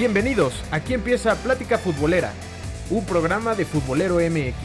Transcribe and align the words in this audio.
Bienvenidos, 0.00 0.54
aquí 0.70 0.94
empieza 0.94 1.34
Plática 1.42 1.76
Futbolera, 1.76 2.32
un 2.88 3.04
programa 3.04 3.54
de 3.54 3.66
Futbolero 3.66 4.14
MX. 4.14 4.56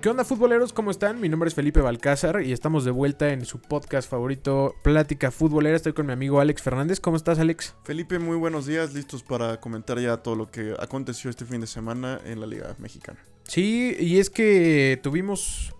¿Qué 0.00 0.08
onda 0.08 0.24
futboleros? 0.24 0.72
¿Cómo 0.72 0.90
están? 0.90 1.20
Mi 1.20 1.28
nombre 1.28 1.48
es 1.48 1.54
Felipe 1.54 1.82
Balcázar 1.82 2.40
y 2.42 2.52
estamos 2.52 2.86
de 2.86 2.92
vuelta 2.92 3.30
en 3.34 3.44
su 3.44 3.60
podcast 3.60 4.10
favorito 4.10 4.74
Plática 4.82 5.30
Futbolera. 5.30 5.76
Estoy 5.76 5.92
con 5.92 6.06
mi 6.06 6.14
amigo 6.14 6.40
Alex 6.40 6.62
Fernández. 6.62 6.98
¿Cómo 6.98 7.18
estás 7.18 7.38
Alex? 7.38 7.74
Felipe, 7.84 8.18
muy 8.18 8.38
buenos 8.38 8.64
días, 8.64 8.94
listos 8.94 9.22
para 9.22 9.60
comentar 9.60 9.98
ya 9.98 10.16
todo 10.16 10.34
lo 10.34 10.50
que 10.50 10.74
aconteció 10.78 11.28
este 11.28 11.44
fin 11.44 11.60
de 11.60 11.66
semana 11.66 12.22
en 12.24 12.40
la 12.40 12.46
Liga 12.46 12.74
Mexicana. 12.78 13.20
Sí, 13.42 13.94
y 14.00 14.18
es 14.18 14.30
que 14.30 14.98
tuvimos 15.02 15.74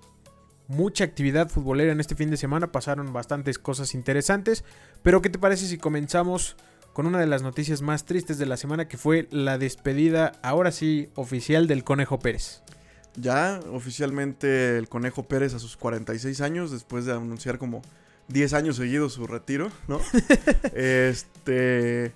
mucha 0.70 1.02
actividad 1.02 1.48
futbolera 1.48 1.90
en 1.90 1.98
este 1.98 2.14
fin 2.14 2.30
de 2.30 2.36
semana, 2.36 2.70
pasaron 2.70 3.12
bastantes 3.12 3.58
cosas 3.58 3.92
interesantes, 3.92 4.64
pero 5.02 5.22
¿qué 5.22 5.30
te 5.30 5.38
parece 5.38 5.66
si 5.66 5.78
comenzamos 5.78 6.56
con 6.92 7.06
una 7.06 7.18
de 7.18 7.26
las 7.26 7.42
noticias 7.42 7.82
más 7.82 8.04
tristes 8.04 8.38
de 8.38 8.46
la 8.46 8.56
semana 8.56 8.88
que 8.88 8.98
fue 8.98 9.28
la 9.30 9.58
despedida, 9.58 10.32
ahora 10.42 10.72
sí, 10.72 11.08
oficial 11.14 11.66
del 11.66 11.84
Conejo 11.84 12.18
Pérez? 12.18 12.62
Ya 13.16 13.60
oficialmente 13.72 14.76
el 14.78 14.88
Conejo 14.88 15.24
Pérez 15.24 15.54
a 15.54 15.58
sus 15.58 15.76
46 15.76 16.40
años, 16.40 16.70
después 16.70 17.06
de 17.06 17.12
anunciar 17.12 17.58
como 17.58 17.82
10 18.28 18.52
años 18.54 18.76
seguidos 18.76 19.14
su 19.14 19.26
retiro, 19.26 19.70
¿no? 19.88 20.00
este, 20.74 22.12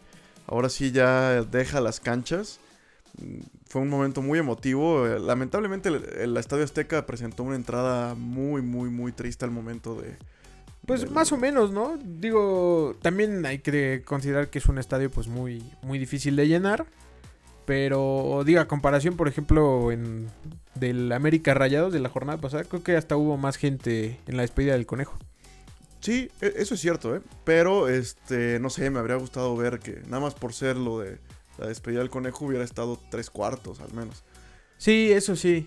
ahora 0.47 0.69
sí 0.69 0.93
ya 0.93 1.43
deja 1.43 1.81
las 1.81 2.01
canchas. 2.01 2.61
Fue 3.67 3.83
un 3.83 3.89
momento 3.89 4.23
muy 4.23 4.39
emotivo. 4.39 5.07
Lamentablemente 5.07 5.89
el, 5.89 6.05
el 6.19 6.37
Estadio 6.37 6.65
Azteca 6.65 7.07
presentó 7.07 7.43
una 7.43 7.57
entrada 7.57 8.15
muy, 8.15 8.63
muy, 8.63 8.91
muy 8.91 9.13
triste 9.13 9.45
al 9.45 9.51
momento 9.51 9.97
de... 9.97 10.17
Pues 10.87 11.03
del- 11.03 11.11
más 11.11 11.33
o 11.33 11.37
menos, 11.37 11.71
¿no? 11.73 11.99
Digo, 12.03 12.97
también 13.03 13.45
hay 13.47 13.59
que 13.61 14.03
considerar 14.05 14.49
que 14.49 14.59
es 14.59 14.67
un 14.67 14.79
estadio 14.79 15.11
pues 15.11 15.29
muy, 15.29 15.63
muy 15.83 15.99
difícil 15.99 16.37
de 16.37 16.49
llenar. 16.49 16.87
Pero, 17.67 18.43
diga, 18.45 18.63
a 18.63 18.69
comparación, 18.69 19.17
por 19.17 19.27
ejemplo, 19.27 19.91
en 19.91 20.29
del 20.75 21.11
América 21.13 21.55
Rayados 21.55 21.93
de 21.95 22.01
la 22.01 22.11
jornada 22.11 22.39
pasada, 22.39 22.65
creo 22.65 22.83
que 22.83 22.95
hasta 22.97 23.17
hubo 23.17 23.39
más 23.39 23.57
gente 23.57 24.19
en 24.27 24.37
la 24.37 24.43
despedida 24.43 24.75
del 24.75 24.85
conejo. 24.87 25.17
Sí, 26.01 26.29
e- 26.43 26.53
eso 26.57 26.75
es 26.75 26.81
cierto, 26.81 27.17
¿eh? 27.17 27.23
Pero, 27.45 27.89
este, 27.89 28.59
no 28.61 28.69
sé, 28.69 28.91
me 28.91 28.99
habría 28.99 29.17
gustado 29.17 29.57
ver 29.57 29.79
que 29.79 30.03
nada 30.07 30.21
más 30.21 30.35
por 30.35 30.53
ser 30.53 30.77
lo 30.77 30.99
de 30.99 31.17
la 31.57 31.69
despedida 31.69 32.01
del 32.01 32.11
conejo 32.11 32.45
hubiera 32.45 32.65
estado 32.65 33.01
tres 33.11 33.31
cuartos 33.31 33.81
al 33.81 33.95
menos. 33.95 34.25
Sí, 34.77 35.11
eso 35.11 35.35
sí. 35.35 35.67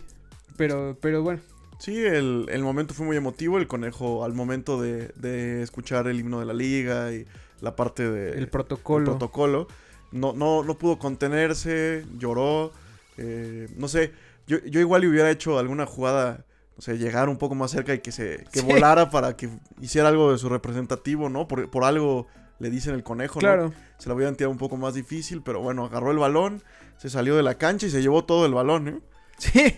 Pero, 0.55 0.97
pero 1.01 1.23
bueno. 1.23 1.41
Sí, 1.79 2.05
el, 2.05 2.47
el 2.49 2.63
momento 2.63 2.93
fue 2.93 3.05
muy 3.05 3.17
emotivo. 3.17 3.57
El 3.57 3.67
conejo, 3.67 4.23
al 4.23 4.33
momento 4.33 4.81
de, 4.81 5.09
de 5.15 5.61
escuchar 5.61 6.07
el 6.07 6.19
himno 6.19 6.39
de 6.39 6.45
la 6.45 6.53
liga 6.53 7.13
y 7.13 7.25
la 7.61 7.75
parte 7.75 8.09
de, 8.09 8.31
El 8.37 8.49
protocolo. 8.49 9.05
protocolo, 9.05 9.67
no, 10.11 10.33
no, 10.33 10.63
no 10.63 10.77
pudo 10.77 10.97
contenerse, 10.99 12.05
lloró. 12.17 12.71
eh, 13.17 13.67
no 13.77 13.87
sé, 13.87 14.11
yo, 14.47 14.57
yo 14.65 14.79
igual 14.79 15.01
le 15.01 15.07
hubiera 15.09 15.29
hecho 15.29 15.57
alguna 15.59 15.85
jugada, 15.85 16.45
no 16.75 16.81
sé, 16.81 16.97
llegar 16.97 17.29
un 17.29 17.37
poco 17.37 17.55
más 17.55 17.71
cerca 17.71 17.93
y 17.93 17.99
que 17.99 18.11
se 18.11 18.45
que 18.51 18.59
Sí. 18.61 18.65
volara 18.65 19.09
para 19.09 19.35
que 19.35 19.49
hiciera 19.81 20.07
algo 20.09 20.31
de 20.31 20.37
su 20.37 20.49
representativo, 20.49 21.29
¿no? 21.29 21.47
Por, 21.47 21.69
por 21.69 21.83
algo 21.83 22.27
le 22.59 22.69
dicen 22.69 22.93
el 22.95 23.03
conejo, 23.03 23.35
¿no? 23.35 23.39
claro. 23.39 23.73
Se 23.99 24.09
la 24.09 24.15
hubieran 24.15 24.35
tirado 24.35 24.51
un 24.51 24.57
poco 24.59 24.77
más 24.77 24.93
difícil, 24.93 25.41
pero 25.43 25.59
bueno, 25.61 25.85
agarró 25.85 26.11
el 26.11 26.17
balón, 26.19 26.61
se 26.97 27.09
salió 27.09 27.35
de 27.35 27.43
la 27.43 27.55
cancha 27.55 27.87
y 27.87 27.89
se 27.91 28.01
llevó 28.01 28.23
todo 28.25 28.45
el 28.45 28.53
balón, 28.53 28.87
¿eh? 28.87 28.99
Sí. 29.39 29.75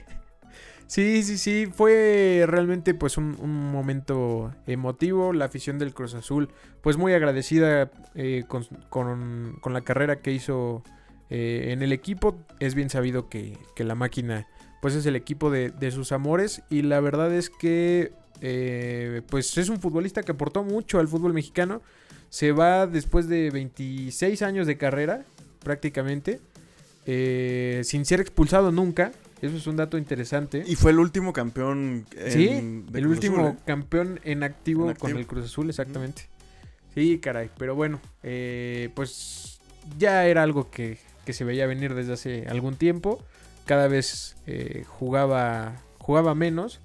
Sí, 0.89 1.21
sí, 1.23 1.37
sí. 1.37 1.67
Fue 1.71 2.45
realmente 2.47 2.95
pues 2.95 3.17
un, 3.17 3.35
momento 3.71 4.51
emotivo. 4.65 5.33
La 5.33 5.45
afición 5.45 5.77
del 5.77 5.93
Cruz 5.93 6.15
Azul, 6.15 6.49
pues 6.81 6.97
muy 6.97 7.13
agradecida 7.13 7.91
eh, 8.15 8.43
con, 8.47 8.65
con- 8.89 9.57
con 9.61 9.73
la 9.73 9.81
carrera 9.81 10.19
que 10.21 10.31
hizo 10.31 10.83
eh, 11.29 11.67
en 11.73 11.83
el 11.83 11.91
equipo. 11.93 12.39
Es 12.59 12.73
bien 12.73 12.89
sabido 12.89 13.29
que, 13.29 13.55
que 13.75 13.83
la 13.83 13.93
máquina 13.93 14.47
pues 14.81 14.95
es 14.95 15.05
el 15.05 15.15
equipo 15.15 15.51
de, 15.51 15.69
de 15.69 15.91
sus 15.91 16.11
amores. 16.11 16.63
Y 16.71 16.81
la 16.81 16.99
verdad 17.01 17.31
es 17.35 17.51
que 17.51 18.11
eh, 18.41 19.21
pues 19.29 19.59
es 19.59 19.69
un 19.69 19.79
futbolista 19.79 20.23
que 20.23 20.31
aportó 20.31 20.63
mucho 20.63 20.99
al 20.99 21.07
fútbol 21.07 21.33
mexicano. 21.33 21.83
Se 22.29 22.51
va 22.51 22.87
después 22.87 23.27
de 23.27 23.51
26 23.51 24.41
años 24.41 24.65
de 24.65 24.77
carrera, 24.77 25.23
prácticamente. 25.63 26.39
eh, 27.05 27.81
sin 27.83 28.05
ser 28.05 28.21
expulsado 28.21 28.71
nunca. 28.71 29.11
Eso 29.41 29.55
es 29.57 29.67
un 29.67 29.77
dato 29.77 29.97
interesante. 29.97 30.63
Y 30.67 30.75
fue 30.75 30.91
el 30.91 30.99
último 30.99 31.31
campeón. 31.33 32.05
en- 32.15 32.31
Sí, 32.31 32.47
el 32.49 32.85
Cruz 33.03 33.05
último 33.15 33.37
Azul, 33.45 33.51
¿eh? 33.57 33.57
campeón 33.65 34.19
en 34.23 34.43
activo, 34.43 34.83
En 34.85 34.89
activo. 34.91 35.09
con 35.09 35.17
el 35.17 35.27
Cruz 35.27 35.45
Azul, 35.45 35.69
exactamente. 35.69 36.23
Sí, 36.93 37.19
caray, 37.19 37.49
pero 37.57 37.75
bueno, 37.75 38.01
eh, 38.23 38.89
pues 38.95 39.59
ya 39.97 40.25
era 40.25 40.43
algo 40.43 40.69
que, 40.71 40.97
que 41.25 41.33
se 41.33 41.43
veía 41.45 41.67
venir 41.67 41.93
desde 41.93 42.13
hace 42.13 42.45
algún 42.49 42.75
tiempo. 42.75 43.23
Cada 43.65 43.87
vez 43.87 44.35
eh, 44.47 44.83
jugaba, 44.87 45.75
jugaba 45.99 46.33
menos 46.35 46.79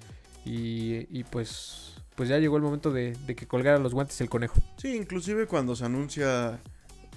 y, 0.44 1.06
y 1.10 1.24
pues, 1.24 1.94
pues 2.14 2.28
ya 2.28 2.38
llegó 2.38 2.56
el 2.58 2.62
momento 2.62 2.92
de, 2.92 3.16
de 3.26 3.34
que 3.34 3.46
colgara 3.46 3.78
los 3.78 3.94
guantes 3.94 4.20
el 4.20 4.28
conejo. 4.28 4.60
Sí, 4.76 4.94
inclusive 4.94 5.46
cuando 5.46 5.74
se 5.74 5.86
anuncia 5.86 6.60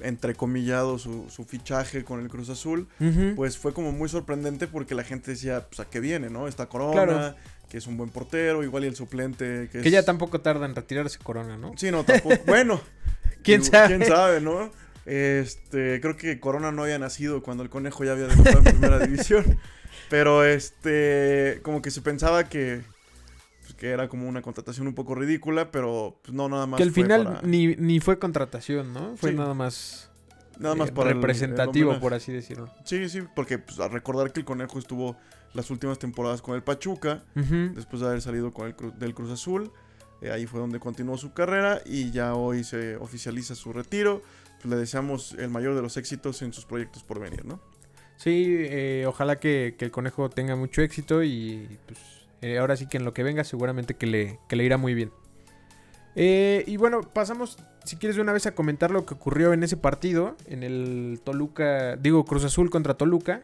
entrecomillado 0.02 1.00
su, 1.00 1.30
su 1.30 1.46
fichaje 1.46 2.04
con 2.04 2.20
el 2.22 2.30
Cruz 2.30 2.50
Azul, 2.50 2.88
pues 3.36 3.58
fue 3.58 3.74
como 3.74 3.92
muy 3.92 4.10
sorprendente 4.10 4.68
porque 4.68 4.96
la 4.96 5.04
gente 5.04 5.32
decía, 5.32 5.66
pues 5.68 5.80
a 5.80 5.86
qué 5.90 6.00
viene, 6.00 6.30
¿no? 6.30 6.48
Está 6.48 6.68
Corona, 6.68 7.06
Claro. 7.06 7.36
que 7.70 7.78
es 7.78 7.88
un 7.88 7.98
buen 7.98 8.10
portero, 8.10 8.64
igual 8.64 8.84
y 8.84 8.88
el 8.88 8.96
suplente 8.96 9.70
que, 9.72 9.82
que 9.82 9.88
es... 9.88 9.92
ya 9.92 10.04
tampoco 10.04 10.42
tarda 10.42 10.66
en 10.66 10.76
retirarse 10.76 11.20
Corona, 11.20 11.58
¿no? 11.58 11.74
Sí, 11.78 11.92
no, 11.92 12.04
tampoco. 12.04 12.36
bueno. 12.48 12.82
¿Quién 13.44 13.62
digo, 13.62 13.72
sabe? 13.74 13.96
¿Quién 13.98 14.10
sabe, 14.10 14.42
no? 14.42 14.72
Este, 15.06 16.02
creo 16.02 16.18
que 16.18 16.40
Corona 16.40 16.72
no 16.72 16.84
había 16.84 17.00
nacido 17.00 17.42
cuando 17.42 17.64
el 17.64 17.70
conejo 17.70 18.04
ya 18.04 18.12
había 18.12 18.28
debutado 18.28 18.58
en 18.60 18.64
primera 18.66 19.00
división. 19.00 19.58
Pero 20.10 20.44
este, 20.46 21.60
como 21.64 21.82
que 21.82 21.92
se 21.92 22.02
pensaba 22.02 22.48
que, 22.50 22.82
que 23.78 23.90
era 23.90 24.10
como 24.10 24.28
una 24.28 24.42
contratación 24.42 24.88
un 24.88 24.94
poco 24.96 25.14
ridícula, 25.16 25.72
pero 25.72 26.20
pues 26.24 26.34
no, 26.34 26.50
nada 26.50 26.66
más. 26.66 26.78
Que 26.78 26.84
al 26.84 26.92
final 26.92 27.24
para- 27.24 27.42
ni, 27.44 27.76
ni 27.76 28.00
fue 28.00 28.18
contratación, 28.20 28.92
¿no? 28.94 29.16
Fue 29.18 29.32
Sí. 29.32 29.36
nada 29.38 29.54
más, 29.54 30.10
nada 30.60 30.76
más 30.76 30.90
eh, 30.90 30.92
para 30.92 31.10
el- 31.12 31.18
el 31.18 31.22
representativo, 31.22 32.00
por 32.00 32.14
así 32.14 32.32
decirlo. 32.32 32.70
Sí, 32.86 33.08
sí, 33.10 33.22
porque 33.36 33.60
pues, 33.60 33.80
a 33.80 33.88
recordar 33.88 34.34
que 34.34 34.40
el 34.40 34.46
conejo 34.46 34.80
estuvo 34.80 35.16
las 35.54 35.70
últimas 35.72 35.98
temporadas 36.00 36.42
con 36.42 36.56
el 36.56 36.64
Pachuca, 36.64 37.24
después 37.36 38.02
de 38.02 38.08
haber 38.08 38.22
salido 38.22 38.54
con 38.54 38.68
el 38.68 38.76
Cru- 38.76 38.94
del 38.96 39.14
Cruz 39.14 39.32
Azul. 39.32 39.72
eh, 40.20 40.32
ahí 40.32 40.48
fue 40.48 40.60
donde 40.60 40.80
continuó 40.80 41.16
su 41.16 41.32
carrera 41.34 41.80
y 41.86 42.10
ya 42.10 42.34
hoy 42.34 42.64
se 42.64 42.96
oficializa 42.98 43.54
su 43.54 43.72
retiro. 43.72 44.24
Pues, 44.60 44.66
le 44.66 44.76
deseamos 44.76 45.34
el 45.34 45.52
mayor 45.52 45.76
de 45.76 45.84
los 45.84 45.96
éxitos 45.96 46.42
en 46.42 46.54
sus 46.54 46.66
proyectos 46.66 47.04
por 47.04 47.20
venir, 47.20 47.46
¿no? 47.46 47.60
Sí, 48.16 48.46
eh, 48.48 49.06
ojalá 49.08 49.40
que, 49.40 49.76
que 49.78 49.86
el 49.86 49.92
conejo 49.92 50.28
tenga 50.32 50.56
mucho 50.56 50.82
éxito 50.82 51.22
y 51.22 51.78
pues 51.86 52.00
eh, 52.42 52.58
ahora 52.58 52.76
sí 52.76 52.88
que 52.88 52.98
en 52.98 53.06
lo 53.06 53.14
que 53.14 53.24
venga 53.24 53.44
seguramente 53.44 53.96
que 53.96 54.08
le, 54.08 54.40
que 54.48 54.56
le 54.56 54.64
irá 54.64 54.78
muy 54.78 54.94
bien. 54.94 55.12
Eh, 56.16 56.64
y 56.66 56.78
bueno, 56.78 57.02
pasamos, 57.02 57.58
si 57.84 57.96
quieres 57.96 58.16
de 58.16 58.22
una 58.22 58.34
vez 58.34 58.48
a 58.48 58.56
comentar 58.56 58.90
lo 58.92 59.06
que 59.06 59.14
ocurrió 59.14 59.54
en 59.54 59.64
ese 59.64 59.78
partido, 59.78 60.36
en 60.48 60.64
el 60.64 61.22
Toluca, 61.24 61.96
digo 61.96 62.26
Cruz 62.26 62.44
Azul 62.44 62.70
contra 62.70 62.96
Toluca. 62.96 63.44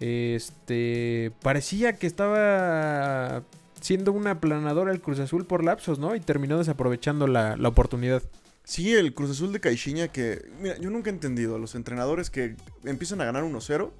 Este, 0.00 1.32
parecía 1.40 1.94
que 1.94 2.06
estaba 2.06 3.42
siendo 3.80 4.12
una 4.12 4.32
aplanadora 4.32 4.92
el 4.92 5.00
Cruz 5.00 5.18
Azul 5.18 5.46
por 5.46 5.64
lapsos, 5.64 5.98
¿no? 5.98 6.14
Y 6.14 6.20
terminó 6.20 6.58
desaprovechando 6.58 7.26
la, 7.26 7.56
la 7.56 7.68
oportunidad. 7.68 8.22
Sí, 8.64 8.94
el 8.94 9.12
Cruz 9.14 9.30
Azul 9.30 9.52
de 9.52 9.60
Caixinha 9.60 10.08
que... 10.08 10.50
Mira, 10.60 10.78
yo 10.78 10.90
nunca 10.90 11.10
he 11.10 11.12
entendido 11.12 11.56
a 11.56 11.58
los 11.58 11.74
entrenadores 11.74 12.30
que 12.30 12.56
empiezan 12.84 13.20
a 13.20 13.26
ganar 13.26 13.44
1-0 13.44 13.90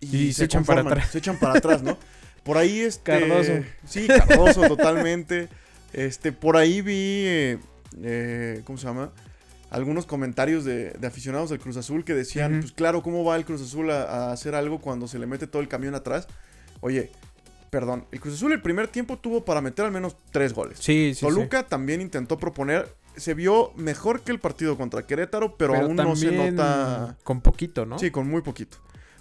y, 0.00 0.16
Y 0.16 0.32
se 0.32 0.44
echan 0.44 0.64
para 0.64 0.82
atrás. 0.82 1.10
Se 1.10 1.18
echan 1.18 1.38
para 1.38 1.58
atrás, 1.58 1.82
¿no? 1.82 1.98
Por 2.48 2.56
ahí 2.56 2.80
este... 2.80 3.02
Cardoso. 3.02 3.52
Sí, 3.86 4.08
Cardoso 4.08 4.66
totalmente. 4.66 5.48
Este, 5.92 6.32
por 6.32 6.56
ahí 6.56 6.80
vi... 6.80 6.94
eh, 6.94 7.58
eh, 8.02 8.62
¿Cómo 8.64 8.78
se 8.78 8.86
llama? 8.86 9.12
Algunos 9.68 10.06
comentarios 10.06 10.64
de, 10.64 10.92
de 10.92 11.06
aficionados 11.06 11.50
del 11.50 11.58
Cruz 11.58 11.76
Azul 11.76 12.02
que 12.02 12.14
decían, 12.14 12.60
pues 12.60 12.72
claro, 12.72 13.02
¿cómo 13.02 13.22
va 13.22 13.36
el 13.36 13.44
Cruz 13.44 13.60
Azul 13.60 13.90
a, 13.90 14.04
a 14.04 14.32
hacer 14.32 14.54
algo 14.54 14.80
cuando 14.80 15.06
se 15.06 15.18
le 15.18 15.26
mete 15.26 15.46
todo 15.46 15.60
el 15.60 15.68
camión 15.68 15.94
atrás? 15.94 16.26
Oye, 16.80 17.10
perdón, 17.68 18.06
el 18.10 18.18
Cruz 18.18 18.36
Azul 18.36 18.52
el 18.52 18.62
primer 18.62 18.88
tiempo 18.88 19.18
tuvo 19.18 19.44
para 19.44 19.60
meter 19.60 19.84
al 19.84 19.92
menos 19.92 20.16
tres 20.30 20.54
goles. 20.54 20.78
Sí, 20.78 21.10
sí, 21.12 21.16
sí. 21.16 21.20
Toluca 21.20 21.66
también 21.66 22.00
intentó 22.00 22.38
proponer, 22.38 22.88
se 23.14 23.34
vio 23.34 23.72
mejor 23.76 24.22
que 24.22 24.32
el 24.32 24.40
partido 24.40 24.78
contra 24.78 25.06
Querétaro, 25.06 25.58
pero, 25.58 25.74
Pero 25.74 25.84
aún 25.84 25.96
no 25.96 26.16
se 26.16 26.32
nota... 26.32 27.18
Con 27.22 27.42
poquito, 27.42 27.84
¿no? 27.84 27.98
Sí, 27.98 28.10
con 28.10 28.26
muy 28.26 28.40
poquito. 28.40 28.78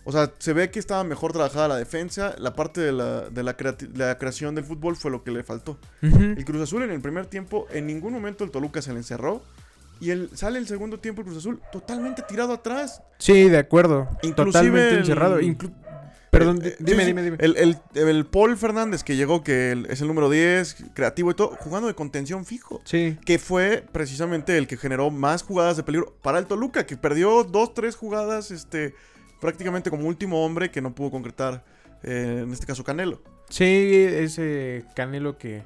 O 0.10 0.12
sea, 0.14 0.32
se 0.40 0.54
ve 0.54 0.72
que 0.72 0.80
estaba 0.80 1.04
mejor 1.04 1.34
trabajada 1.34 1.68
la 1.68 1.76
defensa, 1.76 2.34
la 2.38 2.54
parte 2.54 2.80
de 2.80 2.94
la, 2.94 3.30
de 3.30 3.44
la, 3.44 3.58
creati- 3.58 3.94
la 3.94 4.18
creación 4.18 4.56
del 4.56 4.64
fútbol 4.64 4.96
fue 4.96 5.12
lo 5.12 5.22
que 5.22 5.32
le 5.32 5.44
faltó. 5.44 5.78
Ujú. 6.02 6.22
El 6.38 6.46
Cruz 6.46 6.62
Azul 6.62 6.82
en 6.84 6.92
el 6.92 7.02
primer 7.02 7.26
tiempo, 7.26 7.68
en 7.72 7.88
ningún 7.88 8.14
momento 8.14 8.46
el 8.46 8.52
Toluca 8.52 8.82
se 8.82 8.92
le 8.94 9.00
encerró. 9.00 9.42
Y 10.00 10.12
el, 10.12 10.30
sale 10.34 10.60
el 10.60 10.68
segundo 10.68 11.00
tiempo 11.00 11.22
el 11.22 11.26
Cruz 11.28 11.40
Azul 11.40 11.60
totalmente 11.74 12.22
tirado 12.22 12.54
atrás. 12.54 13.02
Sí, 13.18 13.50
de 13.50 13.58
acuerdo. 13.58 14.08
Inclusive 14.24 14.52
Totalmente 14.54 14.90
el- 14.92 14.98
encerrado. 15.00 15.40
Inclu- 15.42 15.74
Perdón, 16.32 16.60
Eh, 16.64 16.76
dime, 16.80 17.00
sí, 17.00 17.02
sí, 17.02 17.08
dime, 17.08 17.24
dime. 17.24 17.38
El, 17.40 17.58
el, 17.58 17.78
el 17.96 18.26
Paul 18.26 18.56
Fernández 18.58 19.04
que 19.04 19.16
llegó, 19.18 19.44
que 19.44 19.86
es 19.90 20.02
el 20.02 20.08
número 20.08 20.30
10, 20.30 20.86
creativo 20.94 21.32
y 21.32 21.34
todo, 21.34 21.50
jugando 21.60 21.88
de 21.88 21.96
contención 21.96 22.46
fijo. 22.46 22.80
Sí, 22.86 23.18
Que 23.26 23.40
fue 23.40 23.84
precisamente 23.92 24.58
el 24.58 24.68
que 24.68 24.78
generó 24.78 25.10
más 25.10 25.42
jugadas 25.44 25.78
de 25.78 25.84
peligro 25.84 26.14
para 26.22 26.38
el 26.40 26.46
Toluca, 26.46 26.86
que 26.86 26.96
perdió 26.96 27.44
dos, 27.44 27.74
tres 27.74 27.96
jugadas, 27.96 28.52
este, 28.52 28.94
prácticamente 29.40 29.90
como 29.90 30.08
último 30.08 30.46
hombre 30.46 30.72
que 30.72 30.82
no 30.82 30.94
pudo 30.96 31.12
concretar, 31.12 31.64
eh, 32.04 32.42
en 32.44 32.52
este 32.52 32.66
caso 32.66 32.84
Canelo. 32.84 33.22
sí, 33.50 33.66
ese 33.66 34.86
Canelo 34.96 35.38
que, 35.38 35.64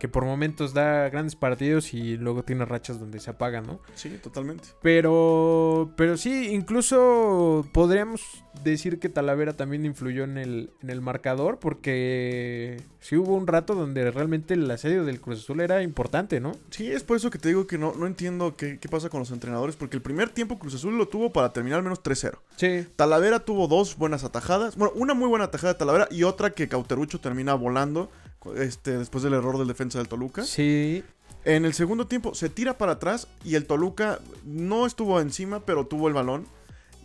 que 0.00 0.08
por 0.08 0.24
momentos 0.24 0.72
da 0.72 1.10
grandes 1.10 1.36
partidos 1.36 1.92
y 1.92 2.16
luego 2.16 2.42
tiene 2.42 2.64
rachas 2.64 2.98
donde 2.98 3.20
se 3.20 3.28
apaga, 3.28 3.60
¿no? 3.60 3.80
Sí, 3.94 4.08
totalmente. 4.22 4.70
Pero, 4.80 5.92
pero 5.94 6.16
sí, 6.16 6.48
incluso 6.54 7.68
podríamos 7.74 8.42
decir 8.64 8.98
que 8.98 9.10
Talavera 9.10 9.52
también 9.52 9.84
influyó 9.84 10.24
en 10.24 10.38
el, 10.38 10.70
en 10.82 10.88
el 10.88 11.02
marcador 11.02 11.58
porque 11.58 12.82
sí 12.98 13.16
hubo 13.16 13.34
un 13.34 13.46
rato 13.46 13.74
donde 13.74 14.10
realmente 14.10 14.54
el 14.54 14.70
asedio 14.70 15.04
del 15.04 15.20
Cruz 15.20 15.40
Azul 15.40 15.60
era 15.60 15.82
importante, 15.82 16.40
¿no? 16.40 16.52
Sí, 16.70 16.90
es 16.90 17.04
por 17.04 17.18
eso 17.18 17.28
que 17.28 17.38
te 17.38 17.48
digo 17.48 17.66
que 17.66 17.76
no, 17.76 17.92
no 17.94 18.06
entiendo 18.06 18.56
qué, 18.56 18.78
qué 18.78 18.88
pasa 18.88 19.10
con 19.10 19.20
los 19.20 19.30
entrenadores, 19.30 19.76
porque 19.76 19.96
el 19.96 20.02
primer 20.02 20.30
tiempo 20.30 20.58
Cruz 20.58 20.74
Azul 20.76 20.96
lo 20.96 21.08
tuvo 21.08 21.30
para 21.30 21.52
terminar 21.52 21.76
al 21.76 21.84
menos 21.84 22.02
3-0. 22.02 22.38
Sí. 22.56 22.88
Talavera 22.96 23.40
tuvo 23.40 23.68
dos 23.68 23.98
buenas 23.98 24.24
atajadas. 24.24 24.76
Bueno, 24.76 24.94
una 24.96 25.12
muy 25.12 25.28
buena 25.28 25.44
atajada 25.44 25.74
de 25.74 25.78
Talavera 25.78 26.08
y 26.10 26.22
otra 26.22 26.54
que 26.54 26.68
Cauterucho 26.68 27.20
termina 27.20 27.52
volando 27.52 28.10
este, 28.56 28.98
después 28.98 29.22
del 29.24 29.34
error 29.34 29.58
del 29.58 29.68
defensa 29.68 29.98
del 29.98 30.08
Toluca. 30.08 30.44
Sí, 30.44 31.02
En 31.44 31.64
el 31.64 31.72
segundo 31.74 32.06
tiempo 32.06 32.34
se 32.34 32.48
tira 32.48 32.76
para 32.78 32.92
atrás 32.92 33.28
y 33.44 33.54
el 33.54 33.66
Toluca 33.66 34.18
no 34.44 34.86
estuvo 34.86 35.20
encima, 35.20 35.60
pero 35.60 35.86
tuvo 35.86 36.08
el 36.08 36.14
balón. 36.14 36.46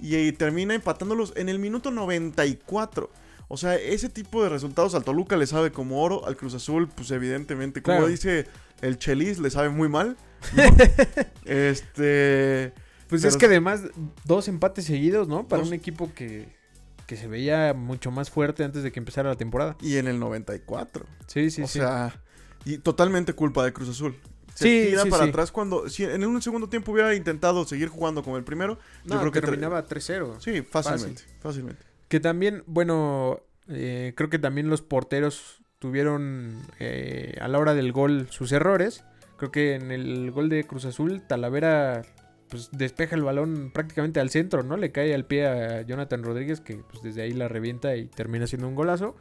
Y, 0.01 0.31
termina 0.33 0.73
empatándolos 0.75 1.31
en 1.37 1.47
el 1.47 1.57
minuto 1.57 1.89
94. 1.91 3.09
O 3.47 3.57
sea, 3.57 3.75
ese 3.75 4.09
tipo 4.09 4.43
de 4.43 4.49
resultados 4.49 4.93
al 4.95 5.03
Toluca 5.03 5.37
le 5.37 5.47
sabe 5.47 5.71
como 5.71 6.01
oro, 6.01 6.25
al 6.27 6.35
Cruz 6.35 6.53
Azul, 6.55 6.89
pues 6.89 7.11
evidentemente, 7.11 7.81
como 7.81 7.97
Claro. 7.97 8.11
dice 8.11 8.47
el 8.81 8.97
Chelis, 8.97 9.39
le 9.39 9.49
sabe 9.49 9.69
muy 9.69 9.87
mal. 9.87 10.17
¿no? 10.53 10.63
este. 11.45 12.73
Pues 13.07 13.21
Pero 13.21 13.29
es 13.29 13.37
que 13.37 13.45
además 13.45 13.81
dos 14.25 14.47
empates 14.47 14.85
seguidos, 14.85 15.27
¿no? 15.27 15.47
Para 15.47 15.61
Dos. 15.61 15.69
un 15.69 15.75
equipo 15.75 16.11
que, 16.13 16.49
que 17.07 17.17
se 17.17 17.27
veía 17.27 17.73
mucho 17.73 18.11
más 18.11 18.29
fuerte 18.29 18.63
antes 18.63 18.83
de 18.83 18.91
que 18.91 18.99
empezara 18.99 19.29
la 19.29 19.35
temporada. 19.35 19.75
Y 19.81 19.97
en 19.97 20.07
el 20.07 20.19
94. 20.19 21.05
Sí, 21.27 21.49
sí, 21.51 21.61
o 21.63 21.67
sí. 21.67 21.79
sea, 21.79 22.21
y 22.65 22.77
totalmente 22.79 23.33
culpa 23.33 23.63
de 23.63 23.73
Cruz 23.73 23.89
Azul. 23.89 24.15
Se 24.55 24.63
Sí, 24.63 24.87
tira 24.89 25.03
sí, 25.03 25.09
para 25.09 25.23
sí. 25.23 25.29
atrás 25.29 25.51
cuando. 25.51 25.89
Si 25.89 26.03
en 26.05 26.23
un 26.25 26.41
segundo 26.41 26.69
tiempo 26.69 26.91
hubiera 26.93 27.13
intentado 27.13 27.65
seguir 27.65 27.89
jugando 27.89 28.23
como 28.23 28.37
el 28.37 28.43
primero, 28.43 28.79
no, 29.03 29.15
yo 29.15 29.19
creo 29.19 29.31
que 29.31 29.41
ter- 29.41 29.49
terminaba 29.49 29.85
3-0. 29.85 30.39
Sí, 30.39 30.61
fácilmente. 30.61 31.23
Fácilmente. 31.41 31.83
Que 32.07 32.19
también, 32.21 32.63
bueno, 32.65 33.41
eh, 33.67 34.13
creo 34.15 34.29
que 34.29 34.39
también 34.39 34.69
los 34.69 34.81
porteros 34.81 35.61
tuvieron 35.79 36.61
eh, 36.79 37.35
a 37.41 37.47
la 37.49 37.59
hora 37.59 37.73
del 37.73 37.91
gol 37.91 38.27
sus 38.29 38.51
errores. 38.53 39.03
Creo 39.37 39.51
que 39.51 39.75
en 39.75 39.91
el 39.91 40.31
gol 40.31 40.47
de 40.47 40.63
Cruz 40.63 40.85
Azul, 40.85 41.21
Talavera 41.27 42.03
pues 42.49 42.69
despeja 42.71 43.15
el 43.15 43.23
balón 43.23 43.71
prácticamente 43.73 44.19
al 44.19 44.29
centro, 44.29 44.63
¿no? 44.63 44.77
Le 44.77 44.91
cae 44.91 45.13
al 45.13 45.25
pie 45.25 45.47
a 45.47 45.81
Jonathan 45.81 46.23
Rodríguez, 46.23 46.61
que 46.61 46.77
pues 46.77 47.01
desde 47.03 47.21
ahí 47.21 47.33
la 47.33 47.47
revienta 47.47 47.95
y 47.95 48.05
termina 48.05 48.47
siendo 48.47 48.67
un 48.67 48.75
golazo. 48.75 49.15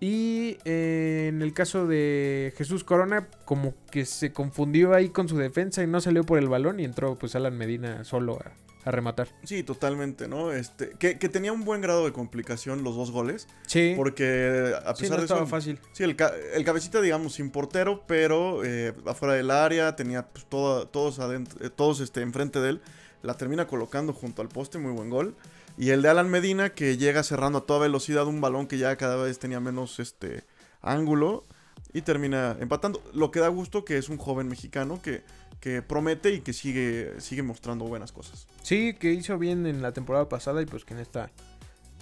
Y 0.00 0.58
eh, 0.64 1.26
en 1.28 1.42
el 1.42 1.52
caso 1.52 1.86
de 1.86 2.52
Jesús 2.56 2.84
Corona, 2.84 3.26
como 3.44 3.74
que 3.90 4.04
se 4.04 4.32
confundió 4.32 4.94
ahí 4.94 5.08
con 5.08 5.28
su 5.28 5.36
defensa 5.36 5.82
y 5.82 5.88
no 5.88 6.00
salió 6.00 6.24
por 6.24 6.38
el 6.38 6.48
balón 6.48 6.78
y 6.78 6.84
entró 6.84 7.16
pues 7.16 7.34
Alan 7.34 7.56
Medina 7.56 8.04
solo 8.04 8.38
a, 8.40 8.52
a 8.84 8.90
rematar. 8.90 9.28
Sí, 9.44 9.62
totalmente, 9.62 10.28
¿no? 10.28 10.52
Este, 10.52 10.90
que, 10.98 11.18
que 11.18 11.28
tenía 11.28 11.52
un 11.52 11.64
buen 11.64 11.80
grado 11.80 12.04
de 12.06 12.12
complicación 12.12 12.84
los 12.84 12.96
dos 12.96 13.10
goles. 13.10 13.46
Sí, 13.66 13.92
Porque 13.96 14.72
a 14.84 14.94
sí, 14.94 15.02
pesar 15.02 15.16
no 15.16 15.22
de 15.22 15.24
estaba 15.24 15.40
eso. 15.42 15.50
fácil. 15.50 15.80
Sí, 15.92 16.04
el, 16.04 16.16
el 16.54 16.64
cabecita, 16.64 17.00
digamos, 17.00 17.34
sin 17.34 17.50
portero, 17.50 18.04
pero 18.06 18.64
eh, 18.64 18.94
afuera 19.06 19.34
del 19.34 19.50
área, 19.50 19.94
tenía 19.96 20.26
pues, 20.28 20.46
todo- 20.46 20.86
todos 20.88 21.18
adentro, 21.18 21.64
eh, 21.64 21.70
todos 21.70 22.00
este, 22.00 22.22
enfrente 22.22 22.60
de 22.60 22.70
él. 22.70 22.80
La 23.22 23.34
termina 23.34 23.66
colocando 23.66 24.12
junto 24.12 24.42
al 24.42 24.48
poste, 24.48 24.78
muy 24.78 24.92
buen 24.92 25.10
gol. 25.10 25.34
Y 25.76 25.90
el 25.90 26.02
de 26.02 26.08
Alan 26.08 26.30
Medina, 26.30 26.70
que 26.70 26.96
llega 26.96 27.22
cerrando 27.22 27.58
a 27.58 27.66
toda 27.66 27.80
velocidad 27.80 28.26
un 28.26 28.40
balón 28.40 28.66
que 28.68 28.78
ya 28.78 28.96
cada 28.96 29.16
vez 29.22 29.38
tenía 29.38 29.60
menos 29.60 29.98
este 29.98 30.44
ángulo. 30.80 31.44
Y 31.92 32.02
termina 32.02 32.56
empatando. 32.60 33.02
Lo 33.14 33.30
que 33.30 33.40
da 33.40 33.48
gusto 33.48 33.84
que 33.84 33.96
es 33.98 34.08
un 34.08 34.18
joven 34.18 34.46
mexicano 34.48 35.00
que, 35.02 35.22
que 35.60 35.82
promete 35.82 36.32
y 36.32 36.40
que 36.40 36.52
sigue, 36.52 37.20
sigue 37.20 37.42
mostrando 37.42 37.84
buenas 37.86 38.12
cosas. 38.12 38.46
Sí, 38.62 38.94
que 38.94 39.12
hizo 39.12 39.38
bien 39.38 39.66
en 39.66 39.82
la 39.82 39.92
temporada 39.92 40.28
pasada 40.28 40.62
y 40.62 40.66
pues 40.66 40.84
que 40.84 40.94
en 40.94 41.00
esta, 41.00 41.30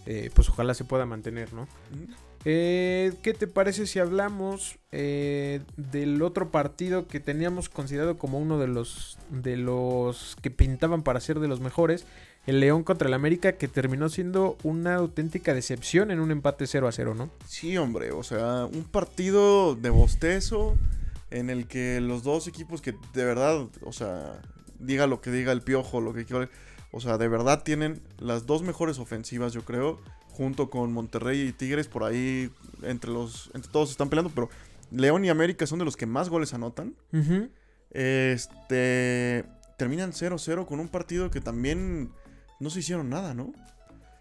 eh, 0.04 0.30
pues 0.34 0.48
ojalá 0.48 0.74
se 0.74 0.84
pueda 0.84 1.06
mantener, 1.06 1.52
¿no? 1.52 1.66
Eh, 2.44 3.12
¿Qué 3.22 3.34
te 3.34 3.48
parece 3.48 3.86
si 3.86 3.98
hablamos 3.98 4.78
eh, 4.92 5.62
del 5.76 6.22
otro 6.22 6.50
partido 6.52 7.08
que 7.08 7.18
teníamos 7.18 7.68
considerado 7.68 8.18
como 8.18 8.38
uno 8.38 8.58
de 8.60 8.68
los, 8.68 9.18
de 9.30 9.56
los 9.56 10.36
que 10.42 10.52
pintaban 10.52 11.02
para 11.02 11.18
ser 11.18 11.40
de 11.40 11.48
los 11.48 11.60
mejores? 11.60 12.04
El 12.46 12.60
León 12.60 12.84
contra 12.84 13.08
el 13.08 13.14
América 13.14 13.54
que 13.54 13.66
terminó 13.66 14.08
siendo 14.08 14.56
una 14.62 14.94
auténtica 14.94 15.54
decepción 15.54 16.12
en 16.12 16.20
un 16.20 16.30
empate 16.30 16.68
0 16.68 16.86
a 16.86 16.92
0, 16.92 17.14
¿no? 17.16 17.30
Sí, 17.48 17.76
hombre, 17.76 18.12
o 18.12 18.22
sea, 18.22 18.66
un 18.66 18.84
partido 18.84 19.74
de 19.74 19.90
bostezo 19.90 20.76
en 21.30 21.50
el 21.50 21.66
que 21.66 22.00
los 22.00 22.22
dos 22.22 22.46
equipos 22.46 22.80
que 22.80 22.94
de 23.14 23.24
verdad, 23.24 23.66
o 23.82 23.92
sea, 23.92 24.40
diga 24.78 25.06
lo 25.06 25.20
que 25.20 25.30
diga 25.30 25.52
el 25.52 25.62
piojo, 25.62 26.00
lo 26.00 26.12
que 26.12 26.24
quiera, 26.24 26.48
o 26.92 27.00
sea, 27.00 27.18
de 27.18 27.28
verdad 27.28 27.62
tienen 27.62 28.02
las 28.18 28.46
dos 28.46 28.62
mejores 28.62 28.98
ofensivas, 28.98 29.52
yo 29.52 29.64
creo, 29.64 29.98
junto 30.28 30.70
con 30.70 30.92
Monterrey 30.92 31.40
y 31.42 31.52
Tigres, 31.52 31.88
por 31.88 32.04
ahí 32.04 32.50
entre 32.82 33.10
los, 33.10 33.50
entre 33.54 33.70
todos 33.72 33.90
están 33.90 34.08
peleando, 34.08 34.32
pero 34.34 34.48
León 34.90 35.24
y 35.24 35.30
América 35.30 35.66
son 35.66 35.78
de 35.78 35.84
los 35.84 35.96
que 35.96 36.06
más 36.06 36.28
goles 36.28 36.54
anotan. 36.54 36.94
Este, 37.90 39.44
terminan 39.78 40.12
0-0 40.12 40.66
con 40.66 40.80
un 40.80 40.88
partido 40.88 41.30
que 41.30 41.40
también 41.40 42.12
no 42.60 42.70
se 42.70 42.80
hicieron 42.80 43.08
nada, 43.08 43.34
¿no? 43.34 43.52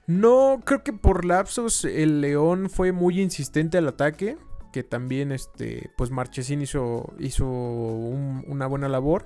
No, 0.07 0.61
creo 0.63 0.83
que 0.83 0.93
por 0.93 1.25
lapsos 1.25 1.83
el 1.83 2.21
León 2.21 2.69
fue 2.69 2.91
muy 2.91 3.19
insistente 3.19 3.77
al 3.77 3.87
ataque. 3.87 4.37
Que 4.75 4.83
también, 4.83 5.31
este, 5.31 5.89
pues 5.95 6.11
Marchesín 6.11 6.61
hizo, 6.61 7.13
hizo 7.17 7.45
un- 7.47 8.43
una 8.45 8.67
buena 8.67 8.89
labor. 8.89 9.25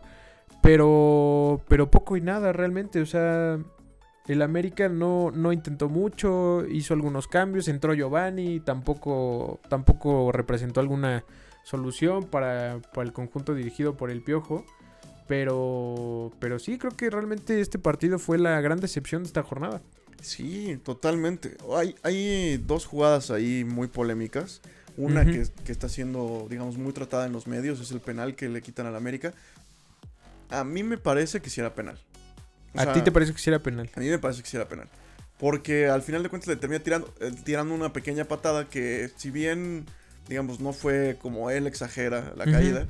Pero, 0.61 1.59
pero 1.67 1.89
poco 1.89 2.17
y 2.17 2.21
nada 2.21 2.53
realmente. 2.53 3.01
O 3.01 3.07
sea, 3.07 3.57
el 4.27 4.41
América 4.43 4.89
no, 4.89 5.31
no 5.31 5.51
intentó 5.51 5.89
mucho. 5.89 6.67
Hizo 6.69 6.93
algunos 6.93 7.27
cambios. 7.27 7.67
Entró 7.67 7.95
Giovanni. 7.95 8.59
Tampoco, 8.59 9.59
tampoco 9.69 10.31
representó 10.31 10.81
alguna 10.81 11.23
solución 11.63 12.25
para, 12.25 12.79
para 12.93 13.07
el 13.07 13.11
conjunto 13.13 13.55
dirigido 13.55 13.97
por 13.97 14.11
el 14.11 14.21
Piojo. 14.21 14.65
Pero, 15.27 16.31
pero 16.37 16.59
sí, 16.59 16.77
creo 16.77 16.91
que 16.91 17.09
realmente 17.09 17.59
este 17.59 17.79
partido 17.79 18.19
fue 18.19 18.37
la 18.37 18.61
gran 18.61 18.79
decepción 18.79 19.23
de 19.23 19.27
esta 19.27 19.41
jornada. 19.41 19.81
Sí, 20.21 20.79
totalmente. 20.83 21.57
Hay, 21.75 21.95
hay 22.03 22.57
dos 22.57 22.85
jugadas 22.85 23.31
ahí 23.31 23.63
muy 23.65 23.87
polémicas. 23.87 24.61
Una 24.99 25.23
que, 25.25 25.47
que 25.65 25.71
está 25.71 25.87
siendo, 25.89 26.47
digamos, 26.49 26.77
muy 26.77 26.91
tratada 26.93 27.25
en 27.25 27.31
los 27.31 27.47
medios, 27.47 27.79
es 27.79 27.91
el 27.91 28.01
penal 28.01 28.35
que 28.35 28.49
le 28.49 28.61
quitan 28.61 28.85
al 28.85 28.95
América. 28.95 29.33
A 30.49 30.63
mí 30.63 30.83
me 30.83 30.97
parece 30.97 31.41
que 31.41 31.49
sí 31.49 31.61
era 31.61 31.73
penal. 31.73 31.97
O 32.75 32.79
¿A 32.79 32.83
sea, 32.83 32.93
ti 32.93 33.01
te 33.01 33.11
parece 33.11 33.33
que 33.33 33.39
sí 33.39 33.49
era 33.49 33.59
penal? 33.59 33.89
A 33.95 33.99
mí 33.99 34.07
me 34.07 34.19
parece 34.19 34.43
que 34.43 34.49
sí 34.49 34.57
era 34.57 34.67
penal. 34.67 34.87
Porque 35.39 35.87
al 35.87 36.01
final 36.01 36.21
de 36.21 36.29
cuentas 36.29 36.47
le 36.49 36.57
termina 36.57 36.83
tirando, 36.83 37.13
eh, 37.21 37.31
tirando 37.45 37.73
una 37.73 37.93
pequeña 37.93 38.25
patada 38.25 38.67
que 38.67 39.09
si 39.15 39.31
bien, 39.31 39.85
digamos, 40.27 40.59
no 40.59 40.73
fue 40.73 41.17
como 41.21 41.49
él 41.49 41.65
exagera 41.65 42.33
la 42.35 42.43
caída, 42.45 42.85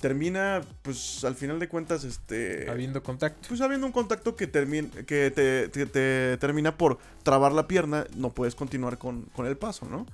termina, 0.00 0.62
pues 0.82 1.24
al 1.24 1.34
final 1.34 1.58
de 1.60 1.68
cuentas, 1.68 2.04
este 2.04 2.70
Habiendo 2.70 3.02
contacto. 3.02 3.48
pues 3.48 3.60
habiendo 3.60 3.86
un 3.86 3.92
contacto 3.92 4.34
que, 4.34 4.46
termina, 4.46 4.88
que 5.06 5.30
te, 5.30 5.68
te- 5.68 5.84
te 5.86 6.38
termina 6.38 6.78
por 6.78 6.98
trabar 7.22 7.52
la 7.52 7.68
pierna, 7.68 8.06
no 8.16 8.30
puedes 8.32 8.54
continuar 8.54 8.96
con, 8.96 9.22
con 9.36 9.44
el 9.46 9.58
paso, 9.58 9.86
¿no? 9.86 10.06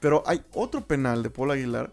Pero 0.00 0.22
hay 0.26 0.42
otro 0.52 0.86
penal 0.86 1.22
de 1.22 1.30
Paul 1.30 1.50
Aguilar. 1.50 1.90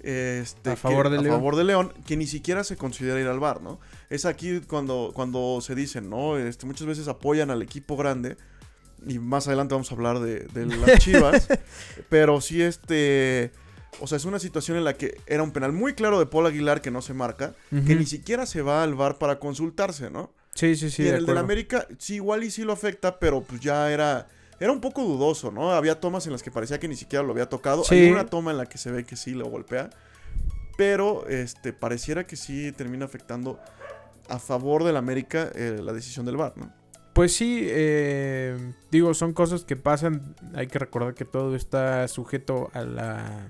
Este, 0.00 0.70
A 0.70 0.76
favor 0.76 1.06
que- 1.06 1.10
de 1.12 1.18
a 1.18 1.22
León. 1.22 1.36
favor 1.36 1.54
de 1.56 1.64
León, 1.64 1.92
que 2.06 2.16
ni 2.16 2.26
siquiera 2.26 2.64
se 2.64 2.76
considera 2.76 3.20
ir 3.20 3.26
al 3.28 3.38
bar, 3.38 3.60
¿no? 3.62 3.78
Es 4.10 4.24
aquí 4.24 4.60
cuando, 4.60 5.12
cuando 5.14 5.60
se 5.60 5.74
dicen, 5.76 6.10
¿no? 6.10 6.38
Este, 6.38 6.66
muchas 6.66 6.86
veces 6.86 7.06
apoyan 7.08 7.50
al 7.50 7.62
equipo 7.62 7.96
grande. 7.96 8.36
Y 9.06 9.18
más 9.18 9.46
adelante 9.48 9.74
vamos 9.74 9.90
a 9.90 9.94
hablar 9.94 10.18
de, 10.20 10.40
de 10.54 10.66
las 10.66 10.98
chivas. 10.98 11.48
pero 12.08 12.40
sí, 12.40 12.62
este. 12.62 13.52
O 14.00 14.06
sea, 14.06 14.16
es 14.16 14.24
una 14.24 14.38
situación 14.38 14.76
en 14.78 14.84
la 14.84 14.94
que 14.94 15.20
era 15.26 15.42
un 15.42 15.52
penal 15.52 15.72
muy 15.72 15.92
claro 15.94 16.18
de 16.18 16.26
Paul 16.26 16.46
Aguilar 16.46 16.80
que 16.80 16.90
no 16.90 17.02
se 17.02 17.12
marca. 17.14 17.54
Que 17.70 17.94
ni 17.94 18.06
siquiera 18.06 18.46
se 18.46 18.62
va 18.62 18.82
al 18.82 18.94
bar 18.94 19.18
para 19.18 19.38
consultarse, 19.38 20.10
¿no? 20.10 20.32
Sí, 20.54 20.76
sí, 20.76 20.90
sí. 20.90 21.02
y 21.02 21.06
en 21.06 21.12
de 21.12 21.18
el 21.18 21.26
del. 21.26 21.38
América, 21.38 21.86
sí, 21.98 22.14
igual 22.16 22.42
y 22.42 22.50
sí 22.50 22.62
lo 22.62 22.72
afecta, 22.72 23.18
pero 23.20 23.42
pues 23.42 23.60
ya 23.60 23.92
era. 23.92 24.26
Era 24.62 24.72
un 24.72 24.80
poco 24.80 25.02
dudoso, 25.02 25.50
¿no? 25.50 25.72
Había 25.72 25.98
tomas 25.98 26.24
en 26.26 26.32
las 26.32 26.42
que 26.42 26.50
parecía 26.52 26.78
que 26.78 26.86
ni 26.86 26.94
siquiera 26.94 27.24
lo 27.24 27.32
había 27.32 27.48
tocado. 27.48 27.82
Sí. 27.82 27.96
Hay 27.96 28.10
una 28.12 28.26
toma 28.26 28.52
en 28.52 28.58
la 28.58 28.66
que 28.66 28.78
se 28.78 28.90
ve 28.92 29.04
que 29.04 29.16
sí 29.16 29.32
lo 29.32 29.46
golpea. 29.46 29.90
Pero 30.76 31.26
este 31.28 31.72
pareciera 31.72 32.26
que 32.26 32.36
sí 32.36 32.70
termina 32.72 33.04
afectando 33.04 33.58
a 34.28 34.38
favor 34.38 34.84
del 34.84 34.96
América 34.96 35.50
eh, 35.54 35.80
la 35.82 35.92
decisión 35.92 36.24
del 36.26 36.36
VAR, 36.36 36.52
¿no? 36.56 36.72
Pues 37.12 37.34
sí, 37.36 37.66
eh, 37.68 38.56
digo, 38.90 39.12
son 39.14 39.32
cosas 39.32 39.64
que 39.64 39.76
pasan. 39.76 40.34
Hay 40.54 40.68
que 40.68 40.78
recordar 40.78 41.14
que 41.14 41.24
todo 41.24 41.56
está 41.56 42.06
sujeto 42.08 42.70
a 42.72 42.82
la. 42.84 43.48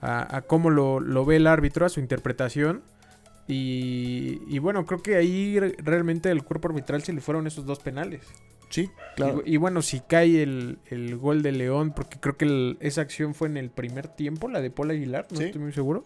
a, 0.00 0.36
a 0.38 0.42
cómo 0.42 0.70
lo, 0.70 1.00
lo 1.00 1.24
ve 1.24 1.36
el 1.36 1.46
árbitro, 1.46 1.86
a 1.86 1.88
su 1.88 2.00
interpretación. 2.00 2.82
Y, 3.46 4.40
y 4.48 4.58
bueno, 4.58 4.86
creo 4.86 5.02
que 5.02 5.16
ahí 5.16 5.60
re- 5.60 5.76
realmente 5.78 6.30
el 6.30 6.42
cuerpo 6.42 6.68
arbitral 6.68 7.02
se 7.02 7.12
le 7.12 7.20
fueron 7.20 7.46
esos 7.46 7.66
dos 7.66 7.78
penales. 7.78 8.22
Sí, 8.74 8.90
Y, 9.46 9.54
y 9.54 9.56
bueno, 9.56 9.82
si 9.82 10.00
cae 10.00 10.42
el, 10.42 10.78
el 10.90 11.16
gol 11.16 11.42
de 11.42 11.52
León, 11.52 11.92
porque 11.94 12.18
creo 12.18 12.36
que 12.36 12.44
el- 12.46 12.76
esa 12.80 13.02
acción 13.02 13.34
fue 13.34 13.46
en 13.48 13.56
el 13.56 13.70
primer 13.70 14.08
tiempo, 14.08 14.48
la 14.48 14.60
de 14.60 14.70
Paul 14.70 14.90
Aguilar, 14.90 15.28
no 15.30 15.38
Sí. 15.38 15.44
estoy 15.44 15.60
muy 15.60 15.72
seguro. 15.72 16.04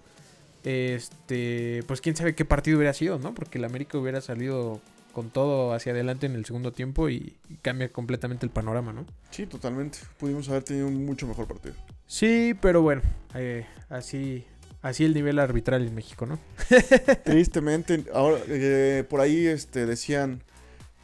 Este, 0.65 1.83
pues 1.87 2.01
quién 2.01 2.15
sabe 2.17 2.35
qué 2.35 2.45
partido 2.45 2.77
hubiera 2.77 2.93
sido, 2.93 3.19
¿no? 3.19 3.33
Porque 3.35 3.59
el 3.59 3.65
América 3.65 3.97
hubiera 3.99 4.21
salido 4.21 4.81
con 5.13 5.31
todo 5.31 5.73
hacia 5.73 5.93
adelante 5.93 6.27
en 6.27 6.35
el 6.35 6.45
segundo 6.45 6.73
tiempo 6.73 7.09
y, 7.09 7.37
y 7.49 7.55
cambia 7.63 7.89
completamente 7.91 8.45
el 8.45 8.51
panorama, 8.53 8.93
¿no? 8.93 9.07
Sí, 9.31 9.47
totalmente. 9.47 9.99
Pudimos 10.19 10.49
haber 10.51 10.63
tenido 10.65 10.87
un 10.89 11.07
mucho 11.07 11.27
mejor 11.27 11.47
partido. 11.49 11.75
Sí, 12.07 12.55
pero 12.61 12.83
bueno, 12.83 13.03
eh, 13.35 13.67
así, 13.89 14.45
así 14.83 15.05
el 15.05 15.15
nivel 15.15 15.39
arbitral 15.39 15.87
en 15.87 15.95
México, 15.95 16.27
¿no? 16.27 16.39
Tristemente, 17.25 18.05
ahora 18.13 18.39
eh, 18.49 19.05
por 19.09 19.21
ahí 19.21 19.47
este, 19.47 19.87
decían 19.87 20.43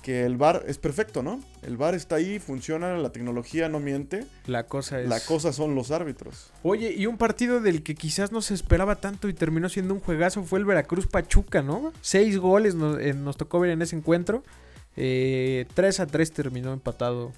que 0.05 0.27
el 0.27 0.37
VAR 0.37 0.63
es 0.69 0.77
perfecto, 0.77 1.23
¿no? 1.23 1.41
El 1.63 1.79
VAR 1.79 1.95
está 1.95 2.17
ahí, 2.17 2.39
funciona, 2.39 2.95
la 2.99 3.11
tecnología 3.11 3.71
no 3.71 3.81
miente. 3.81 4.27
La 4.47 4.67
cosa 4.67 5.01
es. 5.01 5.09
La 5.09 5.19
cosa 5.19 5.51
son 5.55 5.75
los 5.75 5.91
árbitros. 5.91 6.53
Oye, 6.63 6.93
y 6.93 7.07
un 7.07 7.17
partido 7.17 7.63
del 7.63 7.83
que 7.83 7.95
quizás 7.95 8.31
no 8.31 8.43
se 8.43 8.53
esperaba 8.53 8.97
tanto 8.97 9.31
y 9.31 9.33
terminó 9.35 9.71
siendo 9.71 9.95
un 9.95 10.01
juegazo 10.01 10.43
fue 10.43 10.59
el 10.59 10.67
Veracruz 10.67 11.07
Pachuca, 11.07 11.63
¿no? 11.63 11.91
Seis 12.03 12.37
goles 12.37 12.75
nos, 12.75 13.01
eh, 13.01 13.15
nos 13.15 13.39
tocó 13.39 13.61
ver 13.61 13.71
en 13.71 13.81
ese 13.81 13.97
encuentro. 13.97 14.45
Eh, 14.95 15.65
3 15.73 16.01
a 16.01 16.07
3 16.07 16.33
terminó 16.33 16.75
empatado. 16.75 17.33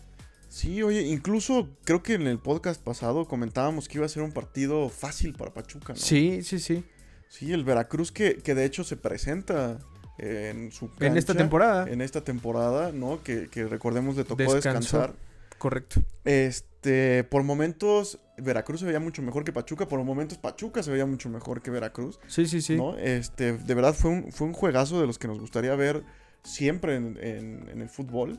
Sí, 0.49 0.83
oye, 0.83 1.03
incluso 1.03 1.69
creo 1.85 2.03
que 2.03 2.15
en 2.15 2.27
el 2.27 2.41
podcast 2.41 2.83
pasado 2.83 3.27
comentábamos 3.27 3.87
que 3.87 3.99
iba 3.99 4.07
a 4.07 4.09
ser 4.09 4.25
un 4.25 4.33
partido 4.33 4.89
fácil 4.89 5.35
para 5.35 5.55
Pachuca, 5.55 5.93
¿no? 5.93 5.99
Sí, 6.01 6.43
sí, 6.43 6.59
sí. 6.59 6.85
Sí, 7.29 7.53
el 7.53 7.63
Veracruz 7.63 8.11
que, 8.11 8.39
que 8.39 8.57
de 8.57 8.65
hecho 8.65 8.83
se 8.83 8.97
presenta 8.97 9.79
en 10.19 10.73
su 10.73 10.91
En 11.01 11.17
esta 11.17 11.35
temporada. 11.35 11.89
En 11.91 12.01
esta 12.01 12.23
temporada, 12.23 12.93
¿no? 12.93 13.23
Que, 13.23 13.49
que 13.49 13.65
recordemos 13.67 14.17
le 14.17 14.25
tocó 14.25 14.43
Descansó. 14.43 14.99
descansar. 14.99 15.15
Correcto. 15.59 16.03
Este, 16.25 17.25
por 17.25 17.43
momentos 17.43 18.19
Veracruz 18.39 18.81
se 18.81 18.87
veía 18.87 19.01
mucho 19.01 19.23
mejor 19.23 19.45
que 19.45 19.53
Pachuca, 19.53 19.89
por 19.89 20.03
momentos 20.05 20.37
Pachuca 20.39 20.83
se 20.83 20.91
veía 20.91 21.07
mucho 21.07 21.29
mejor 21.31 21.63
que 21.63 21.71
Veracruz, 21.71 22.19
Sí, 22.27 22.47
sí, 22.47 22.61
sí. 22.61 22.77
¿no? 22.77 22.97
Este, 22.99 23.55
de 23.57 23.75
verdad 23.75 23.95
fue 23.95 24.11
un, 24.11 24.33
fue 24.33 24.47
un 24.47 24.53
juegazo 24.53 25.01
de 25.01 25.07
los 25.07 25.19
que 25.19 25.29
nos 25.29 25.39
gustaría 25.41 25.75
ver 25.75 26.03
siempre 26.45 26.97
en, 26.97 27.19
en- 27.23 27.69
en 27.71 27.81
el 27.81 27.89
fútbol. 27.89 28.39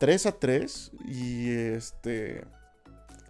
3 0.00 0.26
a 0.26 0.32
3 0.32 0.92
y 1.06 1.50
este 1.50 2.42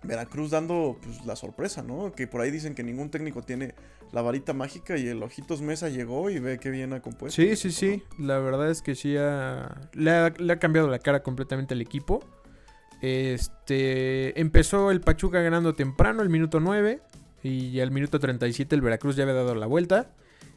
Veracruz 0.03 0.51
dando 0.51 0.97
pues, 1.03 1.25
la 1.27 1.37
sorpresa, 1.37 1.83
¿no? 1.83 2.13
Que 2.13 2.27
por 2.27 2.41
ahí 2.41 2.51
dicen 2.51 2.75
que 2.75 2.83
ningún 2.83 3.11
técnico 3.11 3.43
tiene 3.43 3.75
la 4.13 4.23
varita 4.23 4.53
mágica 4.53 4.97
y 4.97 5.07
el 5.07 5.23
Ojitos 5.23 5.61
Mesa 5.61 5.89
llegó 5.89 6.31
y 6.31 6.39
ve 6.39 6.59
qué 6.59 6.71
bien 6.71 6.93
ha 6.93 7.01
compuesto. 7.01 7.41
Sí, 7.41 7.57
sí, 7.57 7.71
sí. 7.71 8.03
La 8.19 8.39
verdad 8.39 8.71
es 8.71 8.83
que 8.83 8.95
sí 8.95 9.17
ha, 9.17 9.81
le, 9.93 10.11
ha, 10.11 10.31
le 10.31 10.53
ha 10.53 10.59
cambiado 10.59 10.89
la 10.89 10.99
cara 10.99 11.23
completamente 11.23 11.75
al 11.75 11.81
equipo. 11.81 12.25
Este 13.01 14.39
empezó 14.41 14.91
el 14.91 15.01
Pachuca 15.01 15.41
ganando 15.41 15.75
temprano, 15.75 16.23
el 16.23 16.29
minuto 16.29 16.61
9. 16.61 17.01
Y 17.43 17.79
al 17.81 17.93
minuto 17.93 18.19
37 18.19 18.75
el 18.75 18.83
Veracruz 18.83 19.17
ya 19.17 19.23
había 19.23 19.35
dado 19.35 19.55
la 19.55 19.67
vuelta. 19.67 20.11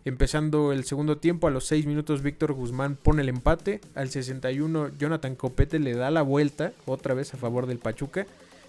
Empezando 0.04 0.72
el 0.72 0.84
segundo 0.84 1.18
tiempo, 1.20 1.48
a 1.48 1.52
los 1.52 1.66
6 1.68 1.86
minutos 1.86 2.24
Víctor 2.24 2.54
Guzmán 2.54 2.96
pone 2.96 3.22
el 3.22 3.30
empate. 3.30 3.82
Al 3.94 4.10
61 4.10 4.98
Jonathan 4.98 5.36
Copete 5.36 5.78
le 5.78 5.94
da 5.94 6.10
la 6.10 6.24
vuelta, 6.24 6.72
otra 6.86 7.14
vez 7.14 7.34
a 7.34 7.38
favor 7.38 7.68
del 7.68 7.78
Pachuca. 7.78 8.26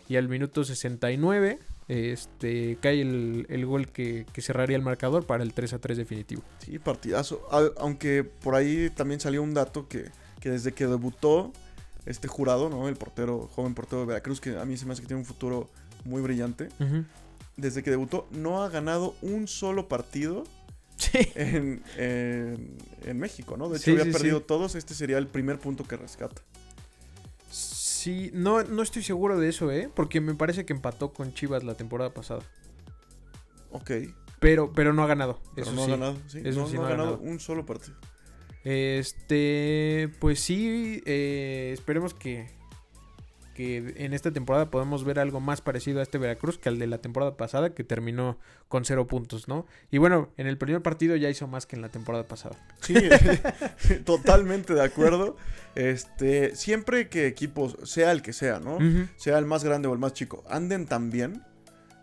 Y 0.09 0.17
al 0.17 0.29
minuto 0.29 0.65
69 0.65 1.59
este, 1.93 2.79
cae 2.81 3.01
el, 3.03 3.47
el 3.49 3.67
gol 3.67 3.89
que, 3.89 4.27
que 4.33 4.41
cerraría 4.43 4.77
el 4.77 4.83
marcador 4.83 5.27
para 5.27 5.43
el 5.43 5.53
3 5.53 5.75
a 5.75 5.79
3 5.79 5.99
definitivo. 5.99 6.43
Sí, 6.65 6.79
partidazo. 6.79 7.47
Al- 7.51 7.73
Aunque 7.79 8.25
por 8.25 8.55
ahí 8.55 8.91
también 8.95 9.21
salió 9.21 9.43
un 9.43 9.53
dato 9.55 9.89
que, 9.89 10.11
que 10.41 10.51
desde 10.51 10.73
que 10.73 10.87
debutó 10.87 11.53
este 12.07 12.29
jurado, 12.29 12.69
¿no? 12.69 12.89
El 12.89 12.97
portero, 12.97 13.49
joven 13.55 13.75
portero 13.75 14.01
de 14.01 14.07
Veracruz, 14.07 14.41
que 14.41 14.57
a 14.59 14.65
mí 14.65 14.77
se 14.77 14.87
me 14.87 14.93
hace 14.93 15.03
que 15.03 15.09
tiene 15.09 15.21
un 15.21 15.27
futuro 15.27 15.69
muy 16.05 16.23
brillante. 16.23 16.69
Desde 17.57 17.83
que 17.83 17.91
debutó, 17.91 18.27
no 18.33 18.63
ha 18.63 18.69
ganado 18.71 19.15
un 19.23 19.47
solo 19.47 19.89
partido 19.89 20.45
Sí. 20.97 21.19
en, 21.35 21.83
en- 21.99 22.77
en 23.05 23.19
México, 23.19 23.57
¿no? 23.57 23.69
De 23.69 23.77
hecho, 23.77 23.87
Sí, 23.87 23.91
había 23.93 24.05
sí, 24.05 24.13
perdido 24.13 24.43
todos. 24.43 24.75
Este 24.77 24.95
sería 24.95 25.19
el 25.19 25.27
primer 25.27 25.59
punto 25.59 25.85
que 25.85 25.97
rescata. 25.97 26.43
Sí, 28.03 28.31
no, 28.35 28.65
no 28.65 28.83
estoy 28.83 29.05
seguro 29.05 29.39
de 29.39 29.49
eso, 29.49 29.71
¿eh? 29.71 29.89
Porque 29.95 30.21
me 30.21 30.35
parece 30.35 30.67
que 30.67 30.73
empató 30.73 31.13
con 31.13 31.35
Chivas 31.35 31.63
la 31.63 31.77
temporada 31.77 32.13
pasada. 32.13 32.43
Ok. 33.71 33.93
Pero, 34.41 34.73
pero 34.73 34.93
no 34.93 35.05
ha 35.05 35.07
ganado. 35.07 35.39
Pero 35.55 35.69
eso 35.69 35.77
no 35.77 35.85
sí. 35.85 35.89
ha 35.93 35.95
ganado. 35.97 36.17
Sí, 36.27 36.41
Eso 36.45 36.61
no, 36.63 36.67
sí 36.67 36.75
no 36.75 36.81
no 36.81 36.87
ha 36.89 36.91
ganado. 36.91 37.19
un 37.21 37.39
solo 37.39 37.65
partido. 37.65 37.97
Este, 38.65 40.11
pues 40.19 40.41
sí, 40.41 41.01
eh, 41.07 41.71
esperemos 41.75 42.13
que, 42.13 42.49
que 43.63 44.05
en 44.05 44.13
esta 44.13 44.33
temporada 44.33 44.71
podamos 44.71 45.05
ver 45.05 45.19
algo 45.19 45.41
más 45.41 45.61
parecido 45.61 46.01
a 46.01 46.03
este 46.03 46.19
Veracruz 46.19 46.59
que 46.59 46.69
al 46.69 46.79
de 46.79 46.87
la 46.87 46.99
temporada 46.99 47.37
pasada 47.37 47.75
que 47.75 47.85
terminó 47.85 48.39
con 48.69 48.85
cero 48.85 49.07
puntos, 49.07 49.49
¿no? 49.49 49.67
Y 49.91 49.99
bueno, 49.99 50.31
en 50.37 50.47
el 50.47 50.59
primer 50.59 50.83
partido 50.83 51.17
ya 51.17 51.31
hizo 51.31 51.47
más 51.47 51.67
que 51.67 51.77
en 51.77 51.83
la 51.83 51.89
temporada 51.89 52.27
pasada. 52.27 52.57
Sí, 52.81 52.95
totalmente 54.05 54.75
de 54.75 54.83
acuerdo. 54.83 55.37
Este, 55.75 56.57
siempre 56.57 57.09
que 57.09 57.27
equipos, 57.27 57.77
sea 57.85 58.13
el 58.13 58.23
que 58.23 58.33
sea, 58.33 58.59
¿no? 58.59 58.79
Sea 59.17 59.39
el 59.39 59.47
más 59.47 59.65
grande 59.65 59.89
o 59.89 59.93
el 59.93 59.99
más 59.99 60.13
chico, 60.13 60.45
anden 60.49 60.87
tan 60.87 61.11
bien 61.11 61.43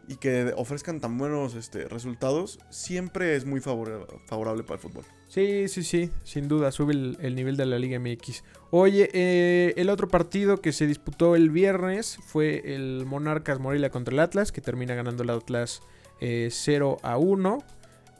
y 0.09 0.15
que 0.15 0.53
ofrezcan 0.57 0.99
tan 0.99 1.17
buenos 1.17 1.53
este, 1.55 1.87
resultados, 1.87 2.59
siempre 2.69 3.35
es 3.35 3.45
muy 3.45 3.61
favora- 3.61 4.05
favorable 4.25 4.63
para 4.63 4.75
el 4.75 4.79
fútbol. 4.81 5.03
Sí, 5.27 5.67
sí, 5.67 5.83
sí, 5.83 6.09
sin 6.23 6.47
duda, 6.47 6.71
sube 6.71 6.93
el, 6.93 7.17
el 7.21 7.35
nivel 7.35 7.55
de 7.55 7.67
la 7.67 7.77
Liga 7.77 7.99
MX. 7.99 8.43
Oye, 8.71 9.09
eh, 9.13 9.73
el 9.77 9.89
otro 9.91 10.07
partido 10.07 10.57
que 10.61 10.71
se 10.73 10.87
disputó 10.87 11.35
el 11.35 11.51
viernes 11.51 12.17
fue 12.25 12.63
el 12.75 13.05
Monarcas 13.05 13.59
Morelia 13.59 13.91
contra 13.91 14.11
el 14.13 14.19
Atlas, 14.19 14.51
que 14.51 14.61
termina 14.61 14.95
ganando 14.95 15.21
el 15.21 15.29
Atlas 15.29 15.81
eh, 16.19 16.49
0 16.51 16.97
a 17.03 17.17
1. 17.17 17.59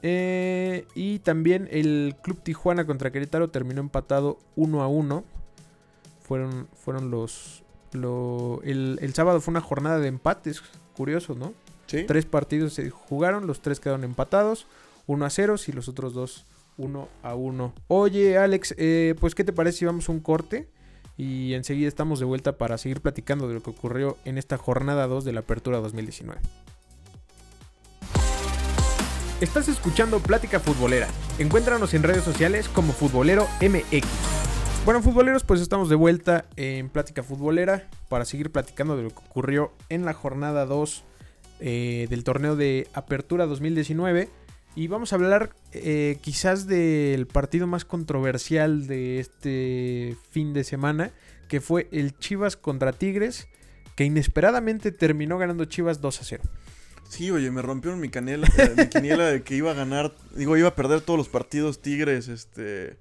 Eh, 0.03 0.85
y 0.95 1.19
también 1.19 1.67
el 1.71 2.15
Club 2.21 2.39
Tijuana 2.41 2.85
contra 2.85 3.11
Querétaro 3.11 3.49
terminó 3.49 3.81
empatado 3.81 4.37
1 4.55 4.81
a 4.83 4.87
1. 4.87 5.23
Fueron, 6.21 6.67
fueron 6.75 7.09
los... 7.09 7.63
lo- 7.93 8.61
el, 8.63 8.99
el 9.01 9.13
sábado 9.15 9.41
fue 9.41 9.51
una 9.53 9.61
jornada 9.61 9.97
de 9.99 10.07
empates, 10.07 10.61
curioso, 10.95 11.33
¿no? 11.33 11.53
Tres 12.07 12.25
partidos 12.25 12.73
se 12.73 12.89
jugaron, 12.89 13.47
los 13.47 13.61
tres 13.61 13.79
quedaron 13.79 14.03
empatados, 14.03 14.67
1 15.07 15.25
a 15.25 15.29
0 15.29 15.55
y 15.67 15.71
los 15.71 15.87
otros 15.87 16.13
dos 16.13 16.45
1 16.77 17.09
a 17.23 17.35
1. 17.35 17.73
Oye, 17.87 18.37
Alex, 18.37 18.75
eh, 18.77 19.15
pues 19.19 19.35
¿qué 19.35 19.43
te 19.43 19.53
parece 19.53 19.79
si 19.79 19.85
vamos 19.85 20.07
a 20.07 20.11
un 20.11 20.19
corte? 20.19 20.69
Y 21.17 21.53
enseguida 21.53 21.87
estamos 21.87 22.19
de 22.19 22.25
vuelta 22.25 22.57
para 22.57 22.77
seguir 22.77 23.01
platicando 23.01 23.47
de 23.47 23.55
lo 23.55 23.63
que 23.63 23.71
ocurrió 23.71 24.17
en 24.23 24.37
esta 24.37 24.57
jornada 24.57 25.07
2 25.07 25.25
de 25.25 25.33
la 25.33 25.41
Apertura 25.41 25.79
2019. 25.79 26.39
Estás 29.41 29.67
escuchando 29.67 30.19
Plática 30.19 30.59
Futbolera. 30.59 31.07
Encuéntranos 31.39 31.93
en 31.93 32.03
redes 32.03 32.23
sociales 32.23 32.69
como 32.69 32.93
Futbolero 32.93 33.47
MX. 33.61 34.05
Bueno, 34.85 35.01
futboleros, 35.01 35.43
pues 35.43 35.61
estamos 35.61 35.89
de 35.89 35.95
vuelta 35.95 36.45
en 36.55 36.89
Plática 36.89 37.21
Futbolera 37.21 37.89
para 38.07 38.25
seguir 38.25 38.51
platicando 38.51 38.95
de 38.95 39.03
lo 39.03 39.09
que 39.09 39.19
ocurrió 39.19 39.73
en 39.89 40.05
la 40.05 40.13
jornada 40.13 40.65
2 40.65 41.03
eh, 41.59 42.07
del 42.09 42.23
torneo 42.23 42.55
de 42.55 42.87
Apertura 42.93 43.45
2019. 43.45 44.29
Y 44.75 44.87
vamos 44.87 45.11
a 45.11 45.15
hablar 45.15 45.55
eh, 45.73 46.17
quizás 46.21 46.67
del 46.67 47.27
partido 47.27 47.67
más 47.67 47.85
controversial 47.85 48.87
de 48.87 49.19
este 49.19 50.15
fin 50.31 50.53
de 50.53 50.63
semana, 50.63 51.11
que 51.47 51.59
fue 51.59 51.87
el 51.91 52.17
Chivas 52.17 52.55
contra 52.55 52.93
Tigres, 52.93 53.47
que 53.95 54.05
inesperadamente 54.05 54.91
terminó 54.91 55.37
ganando 55.37 55.65
Chivas 55.65 55.99
2 55.99 56.21
a 56.21 56.23
0. 56.23 56.43
Sí, 57.09 57.31
oye, 57.31 57.49
me 57.49 57.63
rompieron 57.63 57.99
mi 57.99 58.09
canela, 58.09 58.47
eh, 58.57 58.73
mi 58.77 58.87
quiniela 58.87 59.25
de 59.25 59.41
que 59.41 59.55
iba 59.55 59.71
a 59.71 59.73
ganar, 59.73 60.13
digo, 60.35 60.55
iba 60.55 60.69
a 60.69 60.75
perder 60.75 61.01
todos 61.01 61.17
los 61.17 61.27
partidos 61.27 61.81
Tigres, 61.81 62.27
este... 62.27 62.97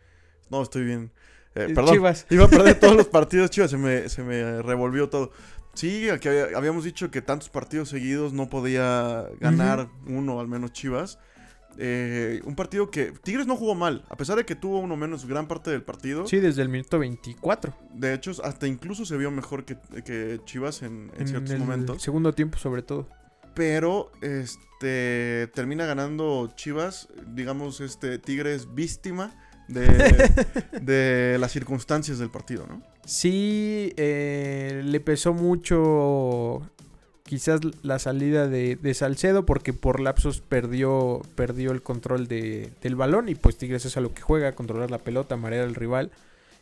No, 0.51 0.63
estoy 0.63 0.85
bien. 0.85 1.13
Eh, 1.55 1.73
perdón, 1.75 1.95
Chivas. 1.95 2.27
iba 2.31 2.47
a 2.47 2.49
perder 2.49 2.81
todos 2.81 2.97
los 2.97 3.07
partidos 3.07 3.51
Chivas, 3.51 3.71
se 3.71 3.77
me, 3.77 4.09
se 4.09 4.23
me 4.23 4.63
revolvió 4.63 5.11
todo. 5.11 5.31
Sí, 5.79 6.07
que 6.21 6.29
había- 6.29 6.57
habíamos 6.59 6.85
dicho 6.85 7.11
que 7.11 7.23
tantos 7.23 7.49
partidos 7.49 7.89
seguidos 7.89 8.33
no 8.33 8.49
podía 8.51 9.27
ganar 9.41 9.89
uno, 10.07 10.41
al 10.41 10.49
menos 10.49 10.73
Chivas. 10.73 11.19
Eh, 11.81 12.41
un 12.45 12.57
partido 12.57 12.91
que 12.91 13.13
Tigres 13.23 13.47
no 13.47 13.55
jugó 13.55 13.77
mal, 13.77 14.05
a 14.09 14.17
pesar 14.17 14.37
de 14.37 14.45
que 14.45 14.57
tuvo 14.57 14.81
uno 14.81 14.97
menos 14.97 15.27
gran 15.27 15.47
parte 15.47 15.71
del 15.71 15.83
partido. 15.85 16.27
Sí, 16.27 16.39
desde 16.41 16.63
el 16.63 16.69
minuto 16.69 16.99
24. 16.99 17.73
De 17.95 18.13
hecho, 18.15 18.33
hasta 18.43 18.67
incluso 18.67 19.05
se 19.05 19.17
vio 19.17 19.31
mejor 19.31 19.65
que, 19.65 19.77
que 20.05 20.41
Chivas 20.45 20.83
en, 20.83 21.13
en 21.17 21.29
ciertos 21.29 21.51
el 21.53 21.61
momentos. 21.61 22.03
segundo 22.03 22.33
tiempo 22.35 22.59
sobre 22.59 22.83
todo. 22.83 23.09
Pero 23.55 24.11
este 24.21 25.49
termina 25.55 25.87
ganando 25.87 26.51
Chivas, 26.57 27.09
digamos, 27.29 27.81
este 27.81 28.19
Tigres 28.19 28.75
víctima 28.75 29.37
de, 29.69 30.31
de 30.83 31.37
las 31.39 31.53
circunstancias 31.53 32.19
del 32.19 32.31
partido, 32.31 32.67
¿no? 32.67 32.83
Sí, 33.05 33.93
eh, 33.97 34.83
le 34.85 35.01
pesó 35.01 35.33
mucho 35.33 36.63
quizás 37.29 37.61
la 37.83 37.99
salida 37.99 38.49
de, 38.49 38.77
de, 38.77 38.95
Salcedo 38.95 39.45
porque 39.45 39.75
por 39.75 40.01
lapsos 40.01 40.41
perdió, 40.41 41.23
perdió 41.35 41.73
el 41.73 41.83
control 41.83 42.27
de, 42.27 42.71
del 42.83 42.97
balón 42.97 43.29
y 43.29 43.35
pues 43.35 43.59
Tigres 43.59 43.85
es 43.85 43.97
a 43.97 44.01
lo 44.01 44.15
que 44.15 44.23
juega, 44.23 44.53
controlar 44.53 44.91
la 44.91 44.99
pelota, 44.99 45.37
marear 45.37 45.65
al 45.65 45.75
rival. 45.75 46.11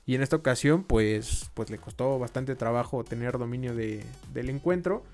Y 0.07 0.15
en 0.15 0.23
esta 0.23 0.37
ocasión 0.37 0.85
pues, 0.85 1.51
pues 1.55 1.71
le 1.71 1.79
costó 1.79 2.19
bastante 2.19 2.55
trabajo 2.55 3.05
tener 3.05 3.39
dominio 3.39 3.75
de, 3.75 4.05
del 4.33 4.51
encuentro. 4.51 5.05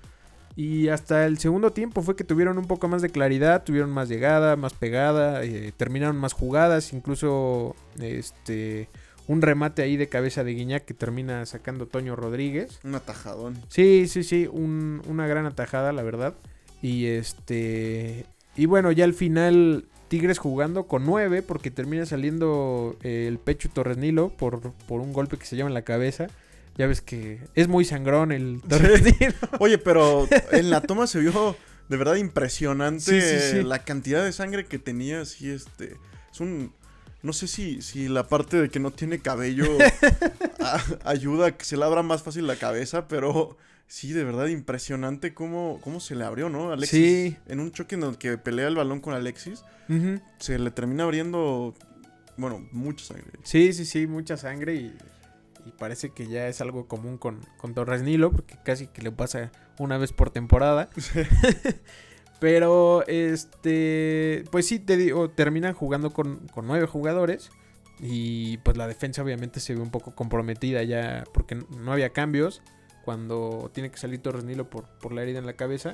Y 0.55 0.89
hasta 0.89 1.25
el 1.25 1.39
segundo 1.39 1.71
tiempo 1.71 2.01
fue 2.01 2.15
que 2.15 2.23
tuvieron 2.23 2.57
un 2.57 2.65
poco 2.65 2.87
más 2.87 3.01
de 3.01 3.09
claridad, 3.09 3.63
tuvieron 3.63 3.89
más 3.89 4.07
llegada, 4.09 4.55
más 4.55 4.73
pegada, 4.73 5.43
eh, 5.43 5.73
terminaron 5.75 6.17
más 6.17 6.33
jugadas, 6.33 6.93
incluso 6.93 7.75
este 7.99 8.87
un 9.27 9.41
remate 9.41 9.81
ahí 9.81 9.97
de 9.97 10.09
cabeza 10.09 10.43
de 10.43 10.53
Guiñac 10.53 10.85
que 10.85 10.93
termina 10.93 11.45
sacando 11.45 11.87
Toño 11.87 12.15
Rodríguez. 12.15 12.79
Un 12.83 12.95
atajadón. 12.95 13.57
Sí, 13.69 14.07
sí, 14.07 14.23
sí, 14.23 14.47
un, 14.51 15.01
una 15.07 15.27
gran 15.27 15.45
atajada, 15.45 15.93
la 15.93 16.03
verdad. 16.03 16.33
Y 16.81 17.05
este. 17.05 18.25
Y 18.55 18.65
bueno, 18.65 18.91
ya 18.91 19.05
al 19.05 19.13
final 19.13 19.85
Tigres 20.09 20.37
jugando 20.37 20.83
con 20.83 21.05
9 21.05 21.41
porque 21.41 21.71
termina 21.71 22.05
saliendo 22.05 22.97
eh, 23.01 23.25
el 23.27 23.39
pecho 23.39 23.69
Torres 23.73 23.97
Nilo 23.97 24.29
por, 24.29 24.73
por 24.87 25.01
un 25.01 25.13
golpe 25.13 25.37
que 25.37 25.45
se 25.45 25.55
llama 25.55 25.69
en 25.69 25.73
la 25.73 25.83
cabeza. 25.83 26.27
Ya 26.77 26.87
ves 26.87 27.01
que 27.01 27.41
es 27.55 27.67
muy 27.67 27.85
sangrón 27.85 28.31
el 28.31 28.61
Torres 28.67 29.03
Nilo. 29.19 29.35
Oye, 29.59 29.77
pero 29.77 30.27
en 30.51 30.69
la 30.69 30.81
toma 30.81 31.07
se 31.07 31.19
vio 31.19 31.55
de 31.89 31.97
verdad 31.97 32.15
impresionante 32.15 33.03
sí, 33.03 33.21
sí, 33.21 33.57
sí. 33.57 33.63
la 33.63 33.83
cantidad 33.83 34.23
de 34.23 34.31
sangre 34.31 34.65
que 34.65 34.79
tenía. 34.79 35.21
Así, 35.21 35.49
este. 35.49 35.97
Es 36.31 36.39
un 36.39 36.73
no 37.23 37.31
sé 37.31 37.47
si, 37.47 37.81
si 37.81 38.09
la 38.09 38.27
parte 38.27 38.61
de 38.61 38.69
que 38.69 38.79
no 38.79 38.91
tiene 38.91 39.19
cabello 39.19 39.65
a, 40.59 40.83
ayuda 41.09 41.47
a 41.47 41.57
que 41.57 41.63
se 41.63 41.77
le 41.77 41.85
abra 41.85 42.03
más 42.03 42.21
fácil 42.21 42.45
la 42.45 42.57
cabeza, 42.57 43.07
pero 43.07 43.57
sí, 43.87 44.11
de 44.11 44.25
verdad 44.25 44.47
impresionante 44.47 45.33
cómo, 45.33 45.79
cómo 45.81 46.01
se 46.01 46.15
le 46.15 46.25
abrió, 46.25 46.49
¿no? 46.49 46.71
Alexis, 46.71 46.99
sí. 46.99 47.37
en 47.47 47.61
un 47.61 47.71
choque 47.71 47.95
en 47.95 48.03
el 48.03 48.17
que 48.17 48.37
pelea 48.37 48.67
el 48.67 48.75
balón 48.75 48.99
con 48.99 49.13
Alexis, 49.13 49.63
uh 49.87 49.93
-huh. 49.93 50.21
se 50.37 50.59
le 50.59 50.69
termina 50.71 51.05
abriendo, 51.05 51.73
bueno, 52.35 52.67
mucha 52.73 53.05
sangre. 53.05 53.39
Sí, 53.43 53.71
sí, 53.71 53.85
sí, 53.85 54.05
mucha 54.05 54.35
sangre 54.35 54.75
y, 54.75 54.93
y 55.65 55.71
parece 55.71 56.09
que 56.09 56.27
ya 56.27 56.47
es 56.47 56.61
algo 56.61 56.87
común 56.87 57.17
con, 57.17 57.39
con 57.57 57.73
Torres 57.73 58.03
Nilo, 58.03 58.31
porque 58.31 58.57
casi 58.63 58.87
que 58.87 59.01
le 59.01 59.11
pasa 59.11 59.51
una 59.79 59.97
vez 59.97 60.13
por 60.13 60.29
temporada. 60.29 60.89
Sí. 60.97 61.21
Pero, 62.39 63.07
este, 63.07 64.43
pues 64.51 64.67
sí, 64.67 64.77
te 64.77 64.97
digo, 64.97 65.29
terminan 65.29 65.73
jugando 65.73 66.11
con, 66.11 66.45
con, 66.49 66.67
nueve 66.67 66.87
jugadores. 66.87 67.51
Y 68.01 68.57
pues 68.57 68.75
la 68.75 68.85
defensa 68.85 69.23
obviamente 69.23 69.61
se 69.61 69.73
ve 69.73 69.79
un 69.79 69.91
poco 69.91 70.13
comprometida 70.13 70.83
ya 70.83 71.23
porque 71.33 71.55
no 71.55 71.93
había 71.93 72.09
cambios 72.09 72.61
cuando 73.05 73.71
tiene 73.73 73.91
que 73.91 73.97
salir 73.97 74.21
Torres 74.21 74.43
Nilo 74.43 74.69
por, 74.69 74.89
por 74.99 75.13
la 75.13 75.21
herida 75.23 75.39
en 75.39 75.45
la 75.45 75.53
cabeza. 75.53 75.93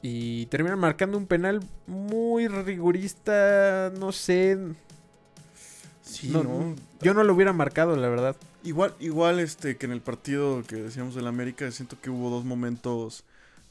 Y 0.00 0.46
terminan 0.46 0.78
marcando 0.78 1.18
un 1.18 1.26
penal 1.26 1.60
muy 1.86 2.48
rigurista, 2.48 3.92
no 3.98 4.12
sé. 4.12 4.56
Sí, 6.06 6.28
no, 6.28 6.42
no. 6.42 6.74
Yo 7.02 7.12
no 7.12 7.24
lo 7.24 7.34
hubiera 7.34 7.52
marcado, 7.52 7.96
la 7.96 8.08
verdad. 8.08 8.36
Igual, 8.62 8.94
igual 9.00 9.40
este 9.40 9.76
que 9.76 9.86
en 9.86 9.92
el 9.92 10.00
partido 10.00 10.62
que 10.62 10.76
decíamos 10.76 11.14
del 11.14 11.26
América, 11.26 11.70
siento 11.70 12.00
que 12.00 12.10
hubo 12.10 12.30
dos 12.30 12.44
momentos 12.44 13.24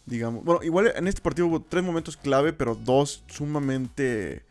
digamos. 0.05 0.43
Bueno, 0.43 0.63
igual 0.63 0.91
en 0.95 1.07
este 1.07 1.21
partido 1.21 1.47
hubo 1.47 1.61
tres 1.61 1.83
momentos 1.83 2.17
clave, 2.17 2.53
pero 2.53 2.75
dos 2.75 3.23
sumamente 3.27 4.43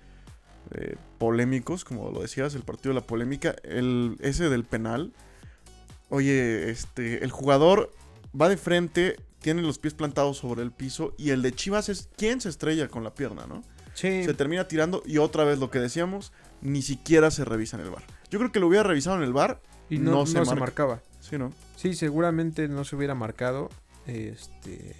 eh, 0.72 0.96
polémicos, 1.18 1.84
como 1.84 2.10
lo 2.10 2.20
decías, 2.20 2.54
el 2.54 2.62
partido 2.62 2.94
de 2.94 3.00
la 3.00 3.06
polémica. 3.06 3.54
El, 3.62 4.16
ese 4.20 4.48
del 4.48 4.64
penal. 4.64 5.12
Oye, 6.10 6.70
este, 6.70 7.24
el 7.24 7.30
jugador 7.30 7.92
va 8.38 8.48
de 8.48 8.56
frente, 8.56 9.16
tiene 9.40 9.62
los 9.62 9.78
pies 9.78 9.94
plantados 9.94 10.38
sobre 10.38 10.62
el 10.62 10.70
piso 10.70 11.14
y 11.16 11.30
el 11.30 11.42
de 11.42 11.52
Chivas 11.52 11.88
es 11.88 12.08
quien 12.16 12.40
se 12.40 12.48
estrella 12.48 12.88
con 12.88 13.04
la 13.04 13.14
pierna, 13.14 13.46
¿no? 13.46 13.62
Sí. 13.94 14.24
Se 14.24 14.34
termina 14.34 14.66
tirando 14.66 15.02
y 15.06 15.18
otra 15.18 15.44
vez 15.44 15.58
lo 15.58 15.70
que 15.70 15.78
decíamos, 15.78 16.32
ni 16.64 16.82
siquiera 16.82 17.30
se 17.30 17.44
revisa 17.44 17.76
en 17.76 17.84
el 17.84 17.90
bar. 17.90 18.02
Yo 18.30 18.40
creo 18.40 18.50
que 18.50 18.58
lo 18.58 18.66
hubiera 18.66 18.82
revisado 18.82 19.16
en 19.16 19.22
el 19.22 19.32
bar 19.32 19.60
y 19.88 19.98
no, 19.98 20.10
no, 20.10 20.26
se, 20.26 20.38
no 20.38 20.44
se, 20.44 20.56
marcaba. 20.56 21.00
Sí, 21.20 21.38
¿no? 21.38 21.52
Sí, 21.76 21.94
seguramente 21.94 22.66
no 22.66 22.84
se 22.84 22.96
hubiera 22.96 23.14
marcado. 23.14 23.70
Este, 24.06 24.96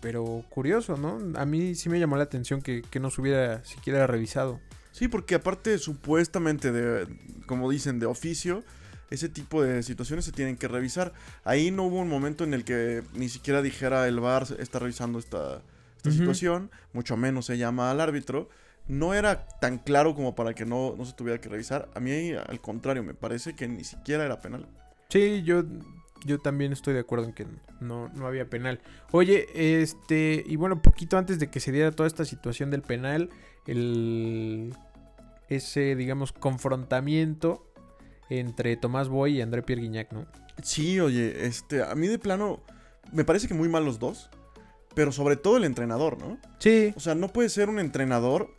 pero 0.00 0.44
curioso, 0.48 0.96
¿no? 0.96 1.18
A 1.38 1.44
mí 1.44 1.74
sí 1.74 1.88
me 1.88 1.98
llamó 1.98 2.16
la 2.16 2.22
atención 2.22 2.62
que, 2.62 2.82
que 2.82 3.00
no 3.00 3.10
se 3.10 3.20
hubiera 3.20 3.64
siquiera 3.64 4.06
revisado. 4.06 4.60
Sí, 4.92 5.08
porque 5.08 5.34
aparte 5.34 5.78
supuestamente 5.78 6.72
de, 6.72 7.06
como 7.46 7.70
dicen, 7.70 7.98
de 7.98 8.06
oficio, 8.06 8.62
ese 9.10 9.28
tipo 9.28 9.62
de 9.62 9.82
situaciones 9.82 10.24
se 10.24 10.32
tienen 10.32 10.56
que 10.56 10.68
revisar. 10.68 11.12
Ahí 11.44 11.70
no 11.70 11.84
hubo 11.84 12.00
un 12.00 12.08
momento 12.08 12.44
en 12.44 12.52
el 12.52 12.64
que 12.64 13.02
ni 13.14 13.28
siquiera 13.28 13.62
dijera 13.62 14.06
el 14.08 14.20
VAR 14.20 14.46
está 14.58 14.78
revisando 14.78 15.18
esta, 15.18 15.62
esta 15.96 16.10
uh 16.10 16.12
-huh. 16.12 16.18
situación, 16.18 16.70
mucho 16.92 17.16
menos 17.16 17.46
se 17.46 17.56
llama 17.56 17.90
al 17.90 18.00
árbitro. 18.00 18.48
No 18.88 19.14
era 19.14 19.46
tan 19.60 19.78
claro 19.78 20.14
como 20.14 20.34
para 20.34 20.54
que 20.54 20.64
no, 20.64 20.94
no 20.96 21.04
se 21.04 21.12
tuviera 21.12 21.40
que 21.40 21.48
revisar. 21.48 21.88
A 21.94 22.00
mí, 22.00 22.32
al 22.32 22.60
contrario, 22.60 23.02
me 23.04 23.14
parece 23.14 23.54
que 23.54 23.68
ni 23.68 23.84
siquiera 23.84 24.24
era 24.24 24.40
penal. 24.40 24.66
Sí, 25.10 25.42
yo 25.44 25.62
yo 26.24 26.38
también 26.38 26.72
estoy 26.72 26.94
de 26.94 27.00
acuerdo 27.00 27.26
en 27.26 27.32
que 27.32 27.46
no, 27.80 28.08
no, 28.08 28.26
había 28.26 28.48
penal. 28.48 28.80
Oye, 29.12 29.46
este, 29.54 30.42
y 30.46 30.56
bueno, 30.56 30.82
poquito 30.82 31.16
antes 31.16 31.38
de 31.38 31.50
que 31.50 31.60
se 31.60 31.72
diera 31.72 31.92
toda 31.92 32.06
esta 32.06 32.24
situación 32.24 32.70
del 32.70 32.82
penal, 32.82 33.30
el 33.66 34.74
ese, 35.48 35.96
digamos, 35.96 36.32
confrontamiento 36.32 37.72
entre 38.28 38.76
Tomás 38.76 39.08
Boy 39.08 39.38
y 39.38 39.40
André 39.40 39.62
Pierre 39.62 39.82
Guignac, 39.82 40.12
¿no? 40.12 40.26
Sí, 40.62 41.00
oye, 41.00 41.46
este, 41.46 41.82
a 41.82 41.94
mí 41.94 42.08
de 42.08 42.18
plano, 42.18 42.62
me 43.12 43.24
parece 43.24 43.48
que 43.48 43.54
muy 43.54 43.68
mal 43.68 43.84
los 43.84 43.98
dos, 43.98 44.28
pero 44.94 45.12
sobre 45.12 45.36
todo 45.36 45.56
el 45.56 45.64
entrenador, 45.64 46.18
¿no? 46.18 46.38
Sí. 46.58 46.92
O 46.96 47.00
sea, 47.00 47.14
no 47.14 47.28
puede 47.28 47.48
ser 47.48 47.70
un 47.70 47.78
entrenador 47.78 48.50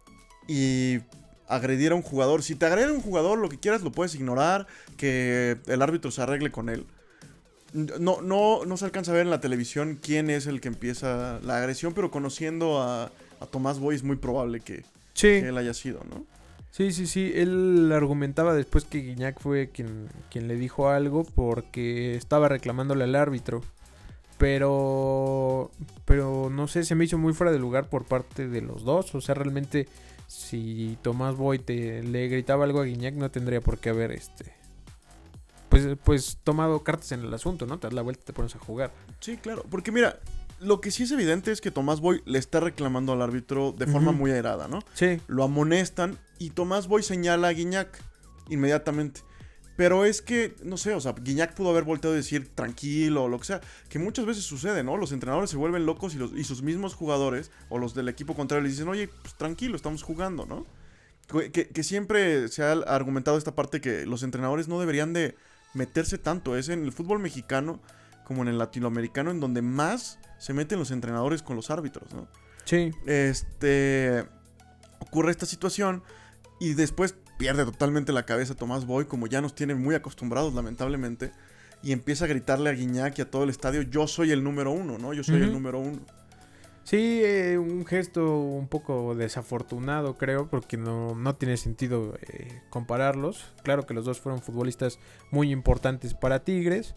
y 0.49 0.99
agredir 1.47 1.93
a 1.93 1.95
un 1.95 2.01
jugador. 2.01 2.43
Si 2.43 2.55
te 2.55 2.65
agrede 2.65 2.87
a 2.87 2.93
un 2.93 3.01
jugador, 3.01 3.37
lo 3.37 3.47
que 3.47 3.59
quieras 3.59 3.81
lo 3.81 3.91
puedes 3.91 4.15
ignorar, 4.15 4.67
que 4.97 5.57
el 5.67 5.81
árbitro 5.81 6.11
se 6.11 6.21
arregle 6.21 6.51
con 6.51 6.67
él 6.67 6.85
no, 7.73 8.21
no, 8.21 8.65
no 8.65 8.77
se 8.77 8.85
alcanza 8.85 9.11
a 9.11 9.15
ver 9.15 9.23
en 9.23 9.29
la 9.29 9.41
televisión 9.41 9.99
quién 10.01 10.29
es 10.29 10.47
el 10.47 10.61
que 10.61 10.67
empieza 10.67 11.39
la 11.43 11.57
agresión, 11.57 11.93
pero 11.93 12.11
conociendo 12.11 12.81
a, 12.81 13.11
a 13.39 13.45
Tomás 13.45 13.79
Boy 13.79 13.95
es 13.95 14.03
muy 14.03 14.15
probable 14.15 14.59
que, 14.59 14.83
sí. 15.13 15.27
que, 15.27 15.49
él 15.49 15.57
haya 15.57 15.73
sido, 15.73 16.01
¿no? 16.09 16.25
Sí, 16.71 16.91
sí, 16.91 17.07
sí. 17.07 17.31
Él 17.35 17.91
argumentaba 17.93 18.53
después 18.53 18.85
que 18.85 18.99
Guiñac 18.99 19.39
fue 19.39 19.69
quien, 19.69 20.07
quien 20.29 20.47
le 20.47 20.55
dijo 20.55 20.89
algo 20.89 21.23
porque 21.23 22.15
estaba 22.15 22.47
reclamándole 22.47 23.03
al 23.03 23.15
árbitro. 23.15 23.61
Pero. 24.37 25.71
Pero 26.05 26.49
no 26.49 26.67
sé, 26.67 26.83
se 26.83 26.95
me 26.95 27.05
hizo 27.05 27.17
muy 27.17 27.33
fuera 27.33 27.51
de 27.51 27.59
lugar 27.59 27.89
por 27.89 28.05
parte 28.05 28.47
de 28.47 28.61
los 28.61 28.83
dos. 28.83 29.13
O 29.15 29.19
sea, 29.19 29.33
realmente, 29.33 29.87
si 30.29 30.95
Tomás 31.01 31.35
Boy 31.35 31.57
te, 31.57 32.03
le 32.03 32.27
gritaba 32.27 32.63
algo 32.63 32.81
a 32.81 32.85
Guiñac, 32.85 33.15
no 33.15 33.31
tendría 33.31 33.61
por 33.61 33.79
qué 33.79 33.89
haber 33.89 34.11
este 34.11 34.53
pues, 35.69 35.87
pues 36.03 36.37
tomado 36.43 36.83
cartas 36.83 37.11
en 37.13 37.21
el 37.21 37.33
asunto, 37.33 37.65
¿no? 37.65 37.79
Te 37.79 37.87
das 37.87 37.93
la 37.93 38.03
vuelta 38.03 38.21
y 38.23 38.25
te 38.25 38.33
pones 38.33 38.55
a 38.55 38.59
jugar. 38.59 38.91
Sí, 39.19 39.37
claro. 39.37 39.65
Porque 39.69 39.91
mira, 39.91 40.19
lo 40.59 40.81
que 40.81 40.91
sí 40.91 41.03
es 41.03 41.11
evidente 41.11 41.51
es 41.51 41.61
que 41.61 41.71
Tomás 41.71 41.99
Boy 41.99 42.21
le 42.25 42.37
está 42.37 42.59
reclamando 42.59 43.13
al 43.13 43.21
árbitro 43.23 43.71
de 43.71 43.87
forma 43.87 44.11
uh 44.11 44.13
-huh. 44.13 44.17
muy 44.17 44.31
airada, 44.31 44.67
¿no? 44.67 44.79
Sí. 44.93 45.19
Lo 45.27 45.43
amonestan 45.43 46.19
y 46.37 46.51
Tomás 46.51 46.87
Boy 46.87 47.01
señala 47.01 47.47
a 47.47 47.53
Guiñac 47.53 47.99
inmediatamente. 48.49 49.21
Pero 49.79 50.03
es 50.03 50.21
que, 50.21 50.57
no 50.61 50.75
sé, 50.75 50.93
o 50.93 50.99
sea, 50.99 51.13
Guiñac 51.13 51.53
pudo 51.53 51.69
haber 51.69 51.85
volteado 51.85 52.13
a 52.13 52.17
decir 52.17 52.53
tranquilo 52.53 53.23
o 53.23 53.27
lo 53.29 53.39
que 53.39 53.45
sea, 53.45 53.61
que 53.87 53.97
muchas 53.97 54.25
veces 54.25 54.43
sucede, 54.43 54.83
¿no? 54.83 54.97
Los 54.97 55.13
entrenadores 55.13 55.49
se 55.49 55.55
vuelven 55.55 55.85
locos 55.85 56.13
y, 56.13 56.17
los, 56.17 56.33
y 56.33 56.43
sus 56.43 56.61
mismos 56.61 56.95
jugadores 56.95 57.49
o 57.69 57.77
los 57.77 57.93
del 57.93 58.09
equipo 58.09 58.35
contrario 58.35 58.61
les 58.63 58.73
dicen, 58.73 58.89
oye, 58.89 59.07
pues 59.07 59.35
tranquilo, 59.35 59.77
estamos 59.77 60.03
jugando, 60.03 60.45
¿no? 60.45 60.65
Que, 61.29 61.69
que 61.69 61.83
siempre 61.83 62.49
se 62.49 62.61
ha 62.61 62.73
argumentado 62.73 63.37
esta 63.37 63.55
parte 63.55 63.79
que 63.79 64.05
los 64.05 64.21
entrenadores 64.23 64.67
no 64.67 64.81
deberían 64.81 65.13
de 65.13 65.37
meterse 65.73 66.17
tanto. 66.17 66.57
Es 66.57 66.67
en 66.67 66.83
el 66.83 66.91
fútbol 66.91 67.19
mexicano 67.19 67.79
como 68.25 68.41
en 68.41 68.49
el 68.49 68.57
latinoamericano 68.57 69.31
en 69.31 69.39
donde 69.39 69.61
más 69.61 70.19
se 70.39 70.53
meten 70.53 70.77
los 70.77 70.91
entrenadores 70.91 71.41
con 71.41 71.55
los 71.55 71.69
árbitros, 71.69 72.13
¿no? 72.13 72.27
Sí. 72.65 72.91
Este. 73.05 74.25
Ocurre 74.99 75.31
esta 75.31 75.45
situación 75.45 76.03
y 76.59 76.73
después 76.73 77.15
pierde 77.39 77.63
totalmente 77.63 78.11
la 78.11 78.25
cabeza 78.25 78.53
Tomás 78.53 78.85
Boy, 78.85 79.05
como 79.05 79.25
ya 79.25 79.41
nos 79.41 79.55
tiene 79.55 79.73
muy 79.73 79.95
acostumbrados, 79.95 80.53
lamentablemente. 80.53 81.31
Y 81.81 81.93
empieza 81.93 82.25
a 82.25 82.27
gritarle 82.27 82.69
a 82.69 82.73
Guiñac 82.73 83.17
y 83.17 83.21
a 83.21 83.31
todo 83.31 83.45
el 83.45 83.49
estadio: 83.49 83.81
Yo 83.81 84.05
soy 84.05 84.31
el 84.31 84.43
número 84.43 84.71
uno, 84.71 84.99
¿no? 84.99 85.13
Yo 85.13 85.23
soy 85.23 85.35
uh 85.35 85.39
-huh. 85.39 85.43
el 85.45 85.53
número 85.53 85.79
uno. 85.79 86.01
Sí, 86.83 87.21
eh, 87.23 87.57
un 87.57 87.85
gesto 87.85 88.39
un 88.39 88.67
poco 88.67 89.15
desafortunado, 89.15 90.17
creo, 90.17 90.49
porque 90.49 90.75
no, 90.75 91.15
no 91.15 91.35
tiene 91.35 91.55
sentido 91.55 92.15
eh, 92.21 92.61
compararlos. 92.69 93.45
Claro 93.63 93.85
que 93.85 93.93
los 93.93 94.05
dos 94.05 94.19
fueron 94.19 94.41
futbolistas 94.41 94.99
muy 95.31 95.51
importantes 95.51 96.13
para 96.13 96.43
Tigres. 96.43 96.95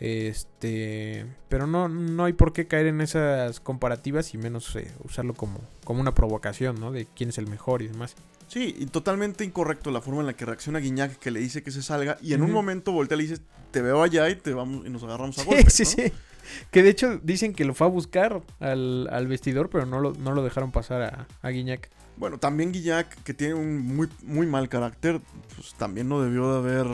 Este, 0.00 1.26
pero 1.48 1.66
no, 1.66 1.88
no 1.88 2.24
hay 2.24 2.32
por 2.32 2.52
qué 2.52 2.66
caer 2.66 2.86
en 2.86 3.00
esas 3.00 3.60
comparativas 3.60 4.34
y 4.34 4.38
menos 4.38 4.74
eh, 4.76 4.90
usarlo 5.04 5.34
como, 5.34 5.60
como 5.84 6.00
una 6.00 6.14
provocación, 6.14 6.80
¿no? 6.80 6.90
De 6.92 7.06
quién 7.14 7.30
es 7.30 7.38
el 7.38 7.46
mejor 7.46 7.82
y 7.82 7.88
demás. 7.88 8.14
Sí, 8.48 8.74
y 8.78 8.86
totalmente 8.86 9.44
incorrecto 9.44 9.90
la 9.90 10.00
forma 10.00 10.20
en 10.20 10.26
la 10.26 10.34
que 10.34 10.44
reacciona 10.44 10.78
Guiñac, 10.78 11.18
que 11.18 11.30
le 11.30 11.40
dice 11.40 11.62
que 11.62 11.70
se 11.70 11.82
salga, 11.82 12.18
y 12.20 12.34
en 12.34 12.42
un 12.42 12.52
momento 12.52 12.92
voltea 12.92 13.16
y 13.16 13.22
le 13.22 13.28
dice, 13.28 13.42
te 13.70 13.80
veo 13.82 14.02
allá 14.02 14.28
y 14.28 14.36
te 14.36 14.52
vamos 14.52 14.86
y 14.86 14.90
nos 14.90 15.02
agarramos 15.02 15.38
a 15.38 15.42
Sí, 15.42 15.46
golpes, 15.48 15.72
sí, 15.72 15.82
¿no? 15.84 15.88
sí. 15.90 16.12
Que 16.70 16.82
de 16.82 16.90
hecho 16.90 17.18
dicen 17.22 17.54
que 17.54 17.64
lo 17.64 17.72
fue 17.72 17.86
a 17.86 17.90
buscar 17.90 18.42
al, 18.60 19.08
al 19.10 19.26
vestidor, 19.26 19.70
pero 19.70 19.86
no 19.86 19.98
lo, 20.00 20.12
no 20.12 20.32
lo 20.34 20.44
dejaron 20.44 20.72
pasar 20.72 21.02
a, 21.02 21.26
a 21.40 21.48
Guiñac. 21.48 21.88
Bueno, 22.16 22.38
también 22.38 22.70
Guillac, 22.70 23.08
que 23.24 23.34
tiene 23.34 23.54
un 23.54 23.80
muy, 23.80 24.08
muy 24.22 24.46
mal 24.46 24.68
carácter, 24.68 25.20
pues 25.56 25.74
también 25.74 26.08
no 26.08 26.20
debió 26.22 26.52
de 26.52 26.58
haber 26.58 26.86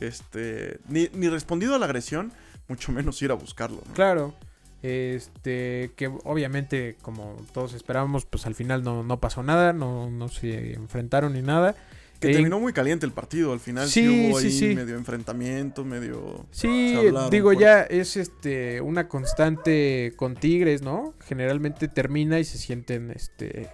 este 0.00 0.78
ni, 0.88 1.08
ni 1.14 1.28
respondido 1.28 1.74
a 1.74 1.78
la 1.78 1.86
agresión, 1.86 2.32
mucho 2.68 2.92
menos 2.92 3.20
ir 3.22 3.30
a 3.30 3.34
buscarlo. 3.34 3.82
¿no? 3.86 3.94
Claro. 3.94 4.34
Este, 4.82 5.90
que 5.96 6.06
obviamente, 6.24 6.96
como 7.02 7.36
todos 7.52 7.74
esperábamos, 7.74 8.24
pues 8.26 8.46
al 8.46 8.54
final 8.54 8.82
no, 8.84 9.02
no 9.02 9.18
pasó 9.20 9.42
nada, 9.42 9.72
no, 9.72 10.08
no 10.10 10.28
se 10.28 10.74
enfrentaron 10.74 11.32
ni 11.32 11.42
nada. 11.42 11.74
Que 12.20 12.30
Eh, 12.30 12.32
terminó 12.34 12.58
muy 12.60 12.72
caliente 12.72 13.06
el 13.06 13.12
partido, 13.12 13.52
al 13.52 13.60
final 13.60 13.88
sí, 13.88 14.02
Sí, 14.06 14.28
hubo 14.30 14.40
sí, 14.40 14.46
ahí 14.46 14.52
sí. 14.52 14.74
medio 14.74 14.96
enfrentamiento, 14.96 15.84
medio... 15.84 16.46
Sí, 16.50 16.94
hablaron 16.96 17.30
digo, 17.30 17.48
fuerte. 17.52 17.62
ya 17.62 17.82
es 17.82 18.16
este 18.16 18.80
una 18.80 19.08
constante 19.08 20.12
con 20.16 20.34
Tigres, 20.34 20.82
¿no? 20.82 21.14
Generalmente 21.26 21.86
termina 21.88 22.38
y 22.40 22.44
se 22.44 22.58
sienten, 22.58 23.10
este, 23.12 23.68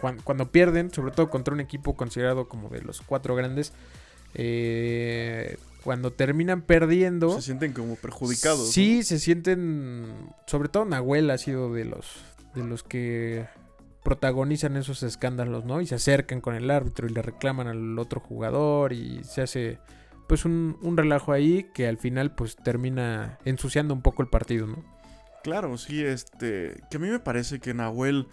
cuan- 0.00 0.20
cuando, 0.24 0.50
pierden, 0.52 0.90
sobre 0.92 1.12
todo 1.12 1.30
contra 1.30 1.54
un 1.54 1.60
equipo 1.60 1.96
considerado 1.96 2.48
como 2.48 2.68
de 2.68 2.82
los 2.82 3.00
cuatro 3.00 3.34
grandes, 3.34 3.72
eh, 4.34 5.39
cuando 5.90 6.12
terminan 6.12 6.62
perdiendo, 6.62 7.34
Se 7.34 7.42
sienten 7.42 7.72
como 7.72 7.96
perjudicados. 7.96 8.60
¿no? 8.60 8.64
sí 8.66 9.02
se 9.02 9.18
sienten, 9.18 10.06
sobre 10.46 10.68
todo 10.68 10.84
Nahuel 10.84 11.28
ha 11.32 11.36
sido 11.36 11.72
de 11.74 11.84
los, 11.84 12.06
de 12.54 12.62
los 12.62 12.84
que 12.84 13.48
protagonizan 14.04 14.76
esos 14.76 15.02
escándalos, 15.02 15.64
¿no? 15.64 15.80
Y 15.80 15.88
se 15.88 15.96
acercan 15.96 16.40
con 16.40 16.54
el 16.54 16.70
árbitro 16.70 17.08
y 17.08 17.10
le 17.12 17.22
reclaman 17.22 17.66
al 17.66 17.98
otro 17.98 18.20
jugador 18.20 18.92
y 18.92 19.24
se 19.24 19.42
hace 19.42 19.78
pues 20.28 20.44
un, 20.44 20.78
un 20.80 20.96
relajo 20.96 21.32
ahí 21.32 21.66
que 21.74 21.88
al 21.88 21.98
final 21.98 22.36
pues 22.36 22.54
termina 22.54 23.40
ensuciando 23.44 23.92
un 23.92 24.00
poco 24.00 24.22
el 24.22 24.28
partido, 24.28 24.68
¿no? 24.68 24.84
Claro, 25.42 25.76
sí, 25.76 26.04
este. 26.04 26.80
Que 26.88 26.98
a 26.98 27.00
mí 27.00 27.08
me 27.08 27.18
parece 27.18 27.58
que 27.58 27.74
Nahuel 27.74 28.28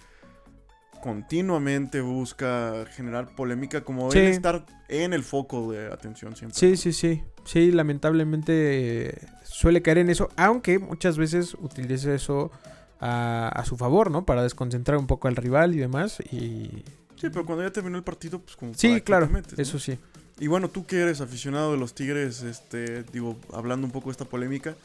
continuamente 1.01 2.01
busca 2.01 2.85
generar 2.91 3.33
polémica, 3.35 3.81
como 3.81 4.11
Sí. 4.11 4.19
él 4.19 4.25
estar 4.27 4.65
en 4.89 5.13
el 5.13 5.23
foco 5.23 5.71
de 5.71 5.87
atención 5.91 6.35
siempre. 6.35 6.57
Sí, 6.57 6.77
sí, 6.77 6.93
sí. 6.93 7.23
Sí, 7.47 7.71
lamentablemente 7.71 9.27
suele 9.43 9.81
caer 9.81 9.97
en 9.99 10.09
eso, 10.09 10.29
aunque 10.35 10.77
muchas 10.77 11.17
veces 11.17 11.55
utiliza 11.59 12.13
eso 12.13 12.51
a, 12.99 13.49
a 13.49 13.65
su 13.65 13.77
favor, 13.77 14.11
¿no? 14.11 14.25
Para 14.25 14.43
desconcentrar 14.43 14.97
un 14.97 15.07
poco 15.07 15.27
al 15.27 15.35
rival 15.35 15.73
y 15.73 15.77
demás. 15.79 16.19
Y 16.31 16.83
Sí, 17.17 17.29
pero 17.29 17.45
cuando 17.45 17.63
ya 17.63 17.71
terminó 17.71 17.97
el 17.97 18.03
partido, 18.03 18.39
pues 18.39 18.55
como. 18.55 18.73
sí, 18.75 18.87
¿para 18.89 18.99
qué 18.99 19.03
claro, 19.03 19.27
te 19.27 19.33
metes, 19.33 19.57
no? 19.57 19.61
eso 19.61 19.79
sí. 19.79 19.97
Y 20.39 20.45
bueno, 20.45 20.69
tú 20.69 20.85
que 20.85 20.99
eres 20.99 21.19
aficionado 21.19 21.71
de 21.71 21.79
los 21.79 21.95
Tigres, 21.95 22.43
este, 22.43 23.01
digo, 23.11 23.35
hablando 23.51 23.87
un 23.87 23.91
poco 23.91 24.09
de 24.09 24.11
esta 24.11 24.25
polémica. 24.25 24.75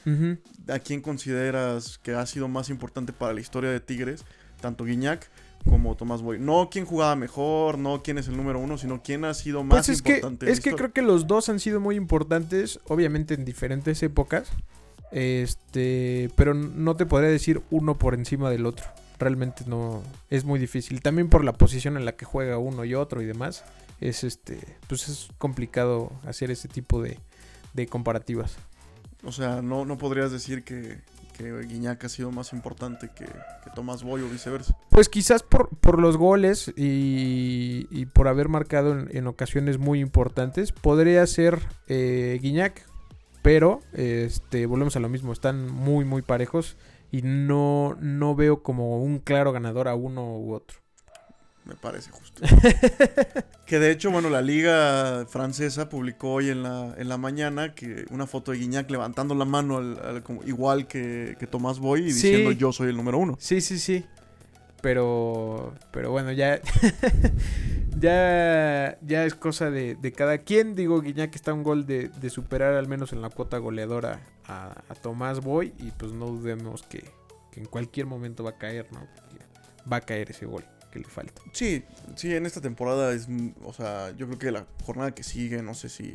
¿a 0.68 0.78
quién 0.78 1.02
consideras 1.02 1.98
que 1.98 2.14
ha 2.14 2.24
sido 2.24 2.48
más 2.48 2.70
importante 2.70 3.12
para 3.12 3.34
la 3.34 3.40
historia 3.40 3.70
de 3.70 3.80
Tigres? 3.80 4.24
Tanto 4.62 4.84
Guiñac 4.84 5.28
como 5.68 5.96
Tomás 5.96 6.22
Boy. 6.22 6.38
No 6.38 6.68
quién 6.70 6.84
jugaba 6.86 7.16
mejor, 7.16 7.78
no 7.78 8.02
quién 8.02 8.18
es 8.18 8.28
el 8.28 8.36
número 8.36 8.58
uno, 8.58 8.78
sino 8.78 9.02
quién 9.02 9.24
ha 9.24 9.34
sido 9.34 9.62
más 9.64 9.86
Pues 9.86 9.88
es 9.88 10.02
que, 10.02 10.16
importante. 10.16 10.46
la 10.46 10.52
es 10.52 10.60
que 10.60 10.72
creo 10.72 10.92
que 10.92 11.02
los 11.02 11.26
dos 11.26 11.48
han 11.48 11.60
sido 11.60 11.80
muy 11.80 11.96
importantes, 11.96 12.80
obviamente 12.88 13.34
en 13.34 13.44
diferentes 13.44 14.02
épocas. 14.02 14.50
Este, 15.10 16.30
pero 16.36 16.54
no 16.54 16.96
te 16.96 17.06
podría 17.06 17.28
decir 17.28 17.62
uno 17.70 17.98
por 17.98 18.14
encima 18.14 18.50
del 18.50 18.66
otro. 18.66 18.86
Realmente 19.18 19.64
no 19.66 20.02
es 20.30 20.44
muy 20.44 20.58
difícil. 20.58 21.02
También 21.02 21.28
por 21.28 21.44
la 21.44 21.52
posición 21.52 21.96
en 21.96 22.04
la 22.04 22.12
que 22.16 22.24
juega 22.24 22.58
uno 22.58 22.84
y 22.84 22.94
otro 22.94 23.22
y 23.22 23.26
demás. 23.26 23.64
Es 24.00 24.24
este, 24.24 24.58
pues 24.88 25.08
es 25.08 25.28
complicado 25.38 26.10
hacer 26.26 26.50
ese 26.50 26.66
tipo 26.66 27.00
de, 27.00 27.18
de 27.74 27.86
comparativas. 27.86 28.56
O 29.24 29.30
sea, 29.30 29.62
no, 29.62 29.84
no 29.84 29.98
podrías 29.98 30.32
decir 30.32 30.64
que, 30.64 30.98
que 31.32 31.52
Guiñac 31.66 32.04
ha 32.04 32.08
sido 32.08 32.30
más 32.30 32.52
importante 32.52 33.10
que, 33.14 33.26
Tomás 33.74 34.02
Boy 34.02 34.22
o 34.22 34.28
viceversa. 34.28 34.76
Pues 34.90 35.08
quizás 35.08 35.42
por, 35.42 36.00
los 36.00 36.16
goles 36.16 36.72
y, 36.76 38.06
por 38.06 38.28
haber 38.28 38.48
marcado 38.48 38.92
en, 38.92 39.08
en 39.16 39.26
ocasiones 39.26 39.78
muy 39.78 40.00
importantes, 40.00 40.72
podría 40.72 41.26
ser 41.26 41.60
eh, 41.88 42.38
Guiñac. 42.42 42.86
Pero 43.42 43.80
este, 43.92 44.66
volvemos 44.66 44.94
a 44.94 45.00
lo 45.00 45.08
mismo, 45.08 45.32
están 45.32 45.68
muy, 45.68 46.04
muy 46.04 46.22
parejos 46.22 46.76
y 47.10 47.22
no, 47.22 47.96
no 48.00 48.36
veo 48.36 48.62
como 48.62 49.02
un 49.02 49.18
claro 49.18 49.52
ganador 49.52 49.88
a 49.88 49.94
uno 49.94 50.38
u 50.38 50.54
otro. 50.54 50.81
Me 51.64 51.74
parece 51.76 52.10
justo. 52.10 52.42
que 53.66 53.78
de 53.78 53.90
hecho, 53.92 54.10
bueno, 54.10 54.28
la 54.30 54.42
liga 54.42 55.26
francesa 55.28 55.88
publicó 55.88 56.32
hoy 56.32 56.50
en 56.50 56.64
la, 56.64 56.92
en 56.98 57.08
la 57.08 57.16
mañana 57.18 57.74
que 57.74 58.04
una 58.10 58.26
foto 58.26 58.50
de 58.52 58.58
Guiñac 58.58 58.90
levantando 58.90 59.34
la 59.36 59.44
mano 59.44 59.76
al- 59.78 59.98
al- 60.04 60.22
como- 60.24 60.42
igual 60.42 60.88
que, 60.88 61.36
que 61.38 61.46
Tomás 61.46 61.78
Boy 61.78 62.00
y 62.06 62.10
Sí. 62.12 62.30
diciendo 62.30 62.50
yo 62.52 62.72
soy 62.72 62.88
el 62.90 62.96
número 62.96 63.18
uno. 63.18 63.36
Sí, 63.38 63.60
sí, 63.60 63.78
sí. 63.78 64.04
Pero, 64.80 65.74
pero 65.92 66.10
bueno, 66.10 66.32
ya, 66.32 66.60
ya, 67.98 68.98
ya 69.00 69.24
es 69.24 69.34
cosa 69.34 69.70
de, 69.70 69.94
de 69.94 70.12
cada 70.12 70.38
quien. 70.38 70.74
Digo, 70.74 71.00
Guiñac 71.00 71.34
está 71.34 71.52
un 71.52 71.62
gol 71.62 71.86
de, 71.86 72.08
de 72.08 72.30
superar 72.30 72.74
al 72.74 72.88
menos 72.88 73.12
en 73.12 73.22
la 73.22 73.30
cuota 73.30 73.58
goleadora 73.58 74.20
a, 74.46 74.82
a 74.88 74.94
Tomás 74.94 75.40
Boy. 75.40 75.72
Y 75.78 75.90
pues 75.92 76.12
no 76.12 76.26
dudemos 76.26 76.82
que, 76.82 77.04
que 77.52 77.60
en 77.60 77.66
cualquier 77.66 78.06
momento 78.06 78.42
va 78.44 78.50
a 78.50 78.58
caer, 78.58 78.88
¿no? 78.92 79.06
Va 79.90 79.98
a 79.98 80.00
caer 80.00 80.30
ese 80.30 80.46
gol 80.46 80.64
que 80.92 81.00
le 81.00 81.06
falta. 81.06 81.42
Sí, 81.52 81.82
sí, 82.14 82.34
en 82.34 82.46
esta 82.46 82.60
temporada 82.60 83.12
es, 83.12 83.28
mm, 83.28 83.50
o 83.64 83.72
sea, 83.72 84.12
yo 84.16 84.26
creo 84.26 84.38
que 84.38 84.50
la 84.52 84.66
jornada 84.84 85.12
que 85.12 85.24
sigue, 85.24 85.62
no 85.62 85.74
sé 85.74 85.88
si, 85.88 86.14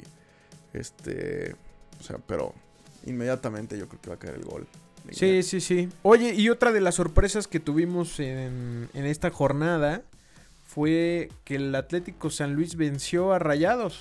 este, 0.73 1.55
o 1.99 2.03
sea, 2.03 2.17
pero 2.25 2.53
inmediatamente 3.05 3.77
yo 3.77 3.89
creo 3.89 4.01
que 4.01 4.09
va 4.09 4.15
a 4.15 4.19
caer 4.19 4.35
el 4.35 4.45
gol. 4.45 4.67
Sí, 5.11 5.43
sí, 5.43 5.61
sí. 5.61 5.89
Oye, 6.03 6.33
y 6.33 6.49
otra 6.49 6.71
de 6.71 6.81
las 6.81 6.95
sorpresas 6.95 7.47
que 7.47 7.59
tuvimos 7.59 8.19
en, 8.19 8.89
en 8.93 9.05
esta 9.05 9.29
jornada 9.29 10.03
fue 10.65 11.29
que 11.45 11.55
el 11.55 11.73
Atlético 11.75 12.29
San 12.29 12.53
Luis 12.53 12.75
venció 12.75 13.33
a 13.33 13.39
Rayados. 13.39 13.99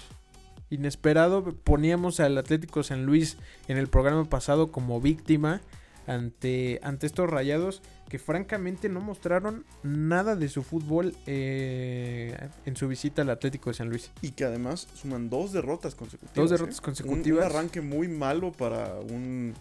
Inesperado, 0.69 1.45
poníamos 1.63 2.19
al 2.19 2.37
Atlético 2.37 2.83
San 2.83 3.07
Luis 3.07 3.37
en 3.69 3.77
el 3.77 3.87
programa 3.87 4.25
pasado 4.25 4.73
como 4.73 5.01
víctima 5.01 5.61
ante, 6.07 6.81
ante 6.83 7.07
estos 7.07 7.29
Rayados 7.29 7.83
que 8.09 8.19
francamente 8.19 8.89
no 8.89 9.01
mostraron 9.01 9.65
nada 9.83 10.37
de 10.37 10.49
su 10.49 10.63
fútbol 10.63 11.17
eh, 11.27 12.37
en 12.65 12.77
su 12.77 12.87
visita 12.89 13.23
al 13.23 13.31
Atlético 13.31 13.71
de 13.71 13.75
San 13.75 13.89
Luis. 13.89 14.13
Y 14.23 14.31
que 14.31 14.45
además 14.45 14.89
suman 14.95 15.29
dos 15.29 15.53
derrotas 15.53 15.95
consecutivas. 15.95 16.35
Dos 16.35 16.51
¿eh? 16.51 16.55
derrotas 16.55 16.79
Un- 16.79 16.85
consecutivas. 16.85 17.47
Un, 17.47 17.51
arranque 17.51 17.81
muy 17.81 18.09
malo 18.09 18.53
para 18.53 18.95
un, 19.01 19.55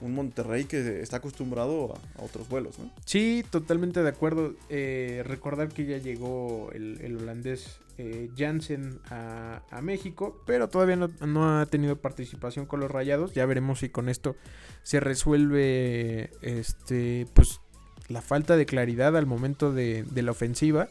un 0.00 0.14
Monterrey 0.14 0.64
que 0.64 1.00
está 1.00 1.18
acostumbrado 1.18 1.94
a, 1.94 2.22
otros 2.22 2.48
vuelos, 2.48 2.78
¿no? 2.78 2.90
Sí, 3.04 3.44
totalmente 3.50 4.02
de 4.02 4.08
acuerdo. 4.08 4.54
Eh, 4.68 5.22
recordar 5.24 5.68
que 5.68 5.86
ya 5.86 5.98
llegó 5.98 6.70
el, 6.72 7.00
el 7.00 7.16
holandés 7.16 7.80
eh, 7.98 8.28
Jansen 8.36 9.00
a, 9.10 9.62
a 9.70 9.80
México, 9.80 10.42
pero 10.46 10.68
todavía 10.68 10.96
no, 10.96 11.08
no 11.26 11.58
ha 11.58 11.66
tenido 11.66 11.96
participación 11.96 12.66
con 12.66 12.80
los 12.80 12.90
Rayados. 12.90 13.32
Ya 13.32 13.46
veremos 13.46 13.80
si 13.80 13.88
con 13.88 14.08
esto 14.08 14.36
se 14.82 15.00
resuelve 15.00 16.30
este, 16.42 17.26
pues, 17.32 17.60
la 18.08 18.20
falta 18.20 18.56
de 18.56 18.66
claridad 18.66 19.16
al 19.16 19.26
momento 19.26 19.72
de, 19.72 20.04
de 20.04 20.22
la 20.22 20.32
ofensiva. 20.32 20.88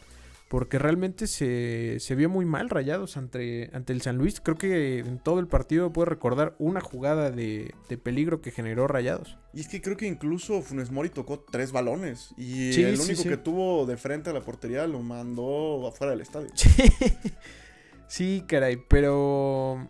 Porque 0.47 0.77
realmente 0.77 1.25
se, 1.25 1.99
se 1.99 2.13
vio 2.13 2.29
muy 2.29 2.45
mal 2.45 2.69
Rayados 2.69 3.17
ante, 3.17 3.71
ante 3.73 3.93
el 3.93 4.01
San 4.01 4.17
Luis. 4.17 4.39
Creo 4.41 4.57
que 4.57 4.99
en 4.99 5.17
todo 5.17 5.39
el 5.39 5.47
partido 5.47 5.91
puedo 5.91 6.05
recordar 6.05 6.55
una 6.59 6.81
jugada 6.81 7.31
de, 7.31 7.73
de 7.89 7.97
peligro 7.97 8.41
que 8.41 8.51
generó 8.51 8.87
Rayados. 8.87 9.39
Y 9.53 9.61
es 9.61 9.67
que 9.67 9.81
creo 9.81 9.97
que 9.97 10.05
incluso 10.05 10.61
Funes 10.61 10.91
Mori 10.91 11.09
tocó 11.09 11.39
tres 11.39 11.71
balones. 11.71 12.29
Y 12.37 12.73
Sí, 12.73 12.83
el 12.83 12.99
único 12.99 13.23
sí. 13.23 13.27
que 13.29 13.37
tuvo 13.37 13.87
de 13.87 13.97
frente 13.97 14.29
a 14.29 14.33
la 14.33 14.41
portería 14.41 14.85
lo 14.85 15.01
mandó 15.01 15.87
afuera 15.87 16.11
del 16.11 16.21
estadio. 16.21 16.49
Sí, 16.53 16.69
sí, 18.07 18.43
caray, 18.47 18.77
pero 18.87 19.89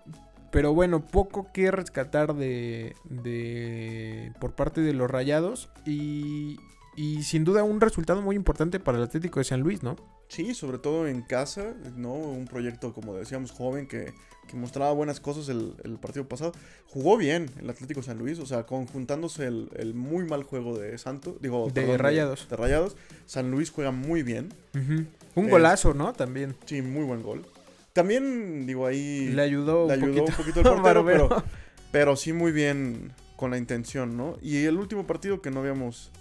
pero 0.52 0.74
bueno, 0.74 1.06
poco 1.06 1.52
que 1.52 1.70
rescatar 1.70 2.34
de, 2.34 2.96
de 3.04 4.32
por 4.40 4.56
parte 4.56 4.80
de 4.80 4.94
los 4.94 5.12
Rayados 5.12 5.70
y, 5.86 6.56
y 6.96 7.24
sin 7.24 7.44
duda 7.44 7.64
un 7.64 7.82
resultado 7.82 8.22
muy 8.22 8.38
importante 8.38 8.80
para 8.80 8.98
el 8.98 9.04
Atlético 9.04 9.42
de 9.42 9.44
San 9.44 9.60
Luis, 9.60 9.84
¿no? 9.84 9.98
Sí, 10.28 10.54
sobre 10.56 10.78
todo 10.80 11.08
en 11.08 11.22
casa, 11.22 11.74
¿no? 11.96 12.14
Un 12.14 12.46
proyecto, 12.48 12.94
como 12.94 13.16
decíamos, 13.16 13.52
joven 13.52 13.88
que, 13.88 14.12
que 14.48 14.56
mostraba 14.56 14.92
buenas 14.92 15.20
cosas 15.20 15.50
el, 15.50 15.76
el 15.84 15.98
partido 15.98 16.28
pasado. 16.28 16.52
Jugó 16.88 17.16
bien 17.18 17.50
el 17.60 17.70
Atlético 17.70 18.02
San 18.02 18.18
Luis, 18.18 18.40
o 18.40 18.46
sea, 18.46 18.66
conjuntándose 18.66 19.46
el, 19.46 19.70
el 19.76 19.94
muy 19.94 20.26
mal 20.26 20.44
juego 20.44 20.78
de 20.78 20.98
Santos, 20.98 21.36
digo, 21.42 21.70
De 21.74 21.98
Rayados. 21.98 22.48
De, 22.50 22.56
Rayados. 22.56 22.96
San 23.26 23.52
Luis 23.52 23.70
juega 23.70 23.92
muy 23.92 24.24
bien. 24.24 24.50
Un 25.36 25.46
Es- 25.46 25.52
golazo, 25.52 25.94
¿no? 25.94 26.14
También 26.14 26.56
sí, 26.66 26.82
muy 26.82 27.04
buen 27.04 27.22
gol. 27.22 27.46
También, 27.94 28.66
digo, 28.66 28.88
ahí 28.88 29.30
le 29.30 29.42
ayudó, 29.44 29.88
le 29.88 29.98
un 29.98 30.04
ayudó 30.04 30.26
poquito. 30.26 30.32
un 30.32 30.38
poquito 30.38 30.60
el 30.62 30.66
portero, 30.82 31.06
pero, 31.06 31.44
pero 31.92 32.16
sí 32.16 32.34
muy 32.34 32.52
bien 32.52 33.14
con 33.38 33.52
la 33.52 33.58
intención, 33.58 34.18
¿no? 34.18 34.38
Y 34.42 34.64
el 34.66 34.78
último 34.78 35.06
partido 35.08 35.42
que 35.42 35.52
no 35.52 35.60
habíamos 35.62 36.12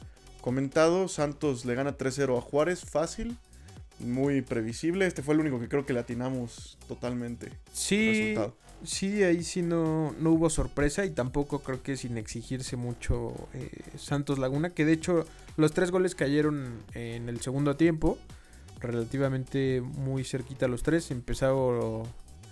comentado, 0.41 1.09
Santos 1.09 1.65
le 1.65 1.75
gana 1.75 1.97
3-0 1.97 2.37
a 2.37 2.41
Juárez, 2.41 2.85
fácil. 2.85 3.39
Muy 4.01 4.43
previsible. 4.43 5.07
Este 5.07 5.23
fue 5.23 5.35
el 5.35 5.41
único 5.41 5.61
que 5.61 5.69
creo 5.69 5.87
que 5.87 5.93
le 5.93 6.01
atinamos 6.01 6.79
totalmente. 6.89 7.51
Sí, 7.73 8.37
sí, 8.83 9.23
ahí 9.23 9.43
sí 9.43 9.63
no, 9.63 10.15
no 10.19 10.31
hubo 10.33 10.51
sorpresa 10.51 11.05
y 11.05 11.11
tampoco 11.11 11.61
creo 11.61 11.83
que 11.83 11.97
sin 11.97 12.19
exigirse 12.19 12.77
mucho 12.77 13.49
eh, 13.55 13.71
Santos 13.97 14.39
Laguna, 14.39 14.71
que 14.71 14.85
de 14.85 14.93
hecho 14.93 15.25
los 15.57 15.73
tres 15.73 15.91
goles 15.91 16.15
cayeron 16.15 16.83
en 16.95 17.29
el 17.29 17.41
segundo 17.41 17.77
tiempo, 17.77 18.19
relativamente 18.81 19.81
muy 19.81 20.25
cerquita 20.25 20.69
los 20.69 20.83
tres, 20.83 21.11
empezado 21.11 22.03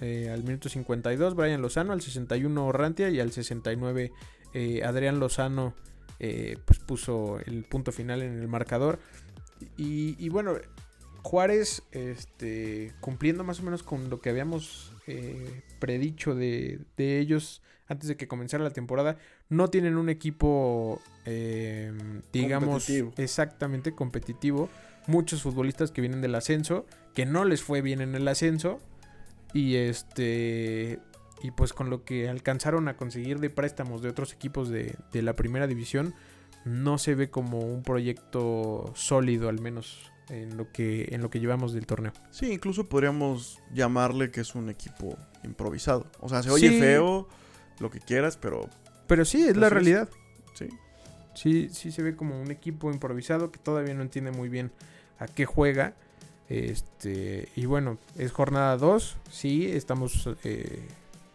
eh, 0.00 0.30
al 0.30 0.44
minuto 0.44 0.68
52 0.68 1.34
Brian 1.34 1.60
Lozano, 1.60 1.92
al 1.92 2.00
61 2.00 2.72
Rantia 2.72 3.10
y 3.10 3.20
al 3.20 3.32
69 3.32 4.12
eh, 4.54 4.82
Adrián 4.84 5.20
Lozano 5.20 5.74
pues 6.64 6.78
puso 6.78 7.40
el 7.46 7.64
punto 7.64 7.90
final 7.90 8.22
en 8.22 8.38
el 8.38 8.46
marcador. 8.46 9.00
Y, 9.76 10.14
y 10.24 10.28
bueno, 10.28 10.54
Juárez, 11.22 11.82
este, 11.92 12.92
cumpliendo 13.00 13.44
más 13.44 13.60
o 13.60 13.62
menos 13.62 13.82
con 13.82 14.10
lo 14.10 14.20
que 14.20 14.30
habíamos 14.30 14.92
eh, 15.06 15.62
predicho 15.78 16.34
de, 16.34 16.80
ellos 16.96 17.62
antes 17.88 18.08
de 18.08 18.16
que 18.16 18.26
comenzara 18.26 18.64
la 18.64 18.70
temporada, 18.70 19.18
no 19.48 19.68
tienen 19.68 19.96
un 19.96 20.08
equipo, 20.08 21.00
em, 21.24 22.22
digamos, 22.32 22.88
exactamente 23.18 23.94
competitivo. 23.94 24.68
Muchos 25.06 25.42
futbolistas 25.42 25.90
que 25.90 26.00
vienen 26.00 26.22
del 26.22 26.34
ascenso, 26.34 26.86
que 27.14 27.26
no 27.26 27.44
les 27.44 27.62
fue 27.62 27.82
bien 27.82 28.00
en 28.00 28.14
el 28.14 28.26
ascenso, 28.28 28.80
y 29.52 29.76
este, 29.76 31.00
y 31.42 31.50
pues 31.50 31.72
con 31.72 31.90
lo 31.90 32.04
que 32.04 32.28
alcanzaron 32.28 32.88
a 32.88 32.96
conseguir 32.96 33.40
de 33.40 33.50
préstamos 33.50 34.00
de 34.00 34.08
otros 34.08 34.32
equipos 34.32 34.70
de, 34.70 34.96
de 35.12 35.22
la 35.22 35.36
primera 35.36 35.66
división, 35.66 36.14
no 36.64 36.96
se 36.98 37.14
ve 37.14 37.28
como 37.28 37.58
un 37.58 37.82
proyecto 37.82 38.92
sólido, 38.94 39.48
al 39.48 39.60
menos 39.60 40.11
en 40.32 40.56
lo 40.56 40.72
que 40.72 41.08
en 41.10 41.20
lo 41.20 41.30
que 41.30 41.40
llevamos 41.40 41.72
del 41.72 41.86
torneo. 41.86 42.12
Sí, 42.30 42.52
incluso 42.52 42.88
podríamos 42.88 43.60
llamarle 43.72 44.30
que 44.30 44.40
es 44.40 44.54
un 44.54 44.70
equipo 44.70 45.16
improvisado. 45.44 46.06
O 46.20 46.28
sea, 46.28 46.42
se 46.42 46.50
oye 46.50 46.80
feo, 46.80 47.28
lo 47.78 47.90
que 47.90 48.00
quieras, 48.00 48.36
pero 48.36 48.68
pero 49.06 49.24
sí, 49.24 49.42
es 49.42 49.56
la 49.56 49.68
realidad. 49.68 50.08
Sí. 50.54 50.68
Sí, 51.34 51.68
sí 51.72 51.92
se 51.92 52.02
ve 52.02 52.16
como 52.16 52.40
un 52.40 52.50
equipo 52.50 52.90
improvisado 52.90 53.52
que 53.52 53.58
todavía 53.58 53.94
no 53.94 54.02
entiende 54.02 54.32
muy 54.32 54.48
bien 54.48 54.72
a 55.18 55.26
qué 55.26 55.44
juega. 55.44 55.94
Este, 56.48 57.48
y 57.56 57.66
bueno, 57.66 57.98
es 58.16 58.32
jornada 58.32 58.76
2. 58.76 59.16
Sí, 59.30 59.66
estamos 59.66 60.28
eh, 60.44 60.80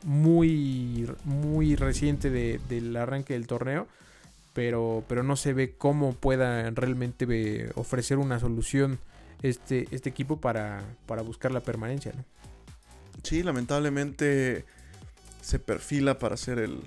muy, 0.04 1.10
muy 1.24 1.76
reciente 1.76 2.30
del 2.30 2.96
arranque 2.96 3.34
del 3.34 3.48
torneo 3.48 3.88
pero, 4.58 5.04
pero 5.08 5.22
no 5.22 5.36
se 5.36 5.54
ve 5.54 5.76
cómo 5.78 6.14
pueda 6.14 6.68
realmente 6.72 7.70
ofrecer 7.76 8.18
una 8.18 8.40
solución 8.40 8.98
este, 9.44 9.88
este 9.92 10.10
equipo 10.10 10.42
para, 10.42 10.84
para 11.06 11.22
buscar 11.22 11.52
la 11.52 11.60
permanencia. 11.60 12.12
¿no? 12.16 12.26
Sí, 13.22 13.44
lamentablemente 13.44 14.66
se 15.42 15.60
perfila 15.60 16.18
para 16.18 16.38
ser 16.38 16.58
el, 16.58 16.82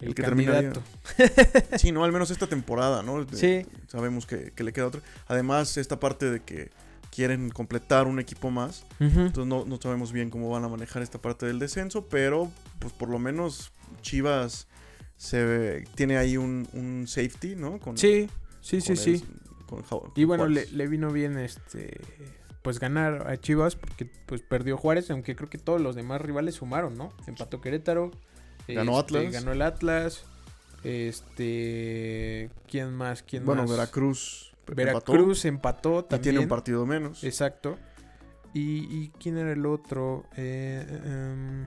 el, 0.00 0.14
que 0.16 0.22
candidato. 0.24 0.82
termina. 1.16 1.78
sí, 1.78 1.92
no, 1.92 2.02
al 2.02 2.10
menos 2.10 2.32
esta 2.32 2.48
temporada, 2.48 3.04
¿no? 3.04 3.24
Sí. 3.32 3.64
Sabemos 3.86 4.26
que, 4.26 4.52
le 4.56 4.72
queda 4.72 4.88
otra. 4.88 5.00
Además, 5.28 5.76
esta 5.76 6.00
parte 6.00 6.28
de 6.28 6.40
que 6.40 6.72
quieren 7.12 7.50
completar 7.50 8.08
un 8.08 8.18
equipo 8.18 8.50
más. 8.50 8.84
Entonces 8.98 9.46
no, 9.46 9.64
no, 9.64 9.80
sabemos 9.80 10.10
bien 10.10 10.28
cómo 10.28 10.50
van 10.50 10.64
a 10.64 10.68
manejar 10.68 11.04
esta 11.04 11.22
parte 11.22 11.46
del 11.46 11.60
descenso, 11.60 12.08
pero 12.08 12.50
pues 12.80 12.92
por 12.92 13.10
lo 13.10 13.20
menos 13.20 13.70
Chivas 14.02 14.66
se 15.16 15.84
tiene 15.94 16.16
ahí 16.16 16.36
un, 16.36 17.04
safety, 17.06 17.56
¿no? 17.56 17.78
Con, 17.78 17.96
sí, 17.96 18.28
sí, 18.60 18.80
sí, 18.80 18.96
sí. 18.96 19.24
y 20.14 20.24
bueno, 20.24 20.46
le, 20.46 20.86
vino 20.88 21.10
bien 21.10 21.38
este 21.38 22.00
pues 22.62 22.80
ganar 22.80 23.30
a 23.30 23.36
Chivas 23.36 23.76
porque 23.76 24.08
pues 24.26 24.40
perdió 24.40 24.78
Juárez, 24.78 25.10
aunque 25.10 25.36
creo 25.36 25.50
que 25.50 25.58
todos 25.58 25.80
los 25.80 25.94
demás 25.94 26.22
rivales 26.22 26.54
sumaron, 26.54 26.96
¿no? 26.96 27.12
Empató 27.26 27.60
Querétaro, 27.60 28.10
ganó 28.66 28.98
este, 28.98 29.18
Atlas, 29.18 29.32
ganó 29.32 29.52
el 29.52 29.60
Atlas, 29.60 30.24
este, 30.82 32.50
¿quién 32.66 32.94
más? 32.94 33.22
¿Quién 33.22 33.44
bueno, 33.44 33.66
Veracruz. 33.66 34.54
Veracruz 34.66 35.44
empató, 35.44 36.04
también. 36.04 36.20
Y 36.20 36.22
tiene 36.22 36.38
un 36.40 36.48
partido 36.48 36.86
menos. 36.86 37.22
Exacto. 37.22 37.76
¿Y, 38.54 39.08
quién 39.20 39.36
era 39.36 39.52
el 39.52 39.66
otro? 39.66 40.24
Eh, 40.36 40.86
em, 41.04 41.66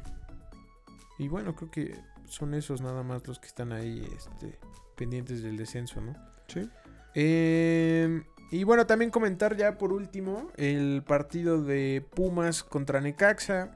y 1.19 1.27
bueno, 1.27 1.53
creo 1.53 1.69
que 1.69 1.95
son 2.27 2.53
esos 2.53 2.81
nada 2.81 3.03
más 3.03 3.27
los 3.27 3.39
que 3.39 3.47
están 3.47 3.71
ahí 3.71 4.07
este, 4.15 4.59
pendientes 4.95 5.41
del 5.41 5.57
descenso, 5.57 6.01
¿no? 6.01 6.13
Sí. 6.47 6.69
Em, 7.13 8.23
y 8.51 8.63
bueno, 8.63 8.85
también 8.85 9.11
comentar 9.11 9.57
ya 9.57 9.77
por 9.77 9.91
último 9.91 10.51
el 10.55 11.03
partido 11.05 11.63
de 11.63 12.05
Pumas 12.13 12.63
contra 12.63 13.01
Necaxa, 13.01 13.71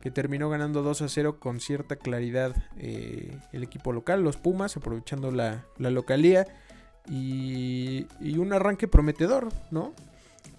que 0.00 0.10
terminó 0.10 0.48
ganando 0.50 0.82
2 0.82 1.02
a 1.02 1.08
0 1.08 1.38
con 1.38 1.60
cierta 1.60 1.96
claridad 1.96 2.56
eh, 2.76 3.38
el 3.52 3.62
equipo 3.62 3.92
local, 3.92 4.22
los 4.22 4.36
Pumas, 4.36 4.76
aprovechando 4.76 5.30
la, 5.30 5.64
la 5.78 5.90
localía. 5.90 6.46
Y, 7.08 8.06
y 8.20 8.38
un 8.38 8.52
arranque 8.52 8.86
prometedor, 8.86 9.48
¿no? 9.72 9.92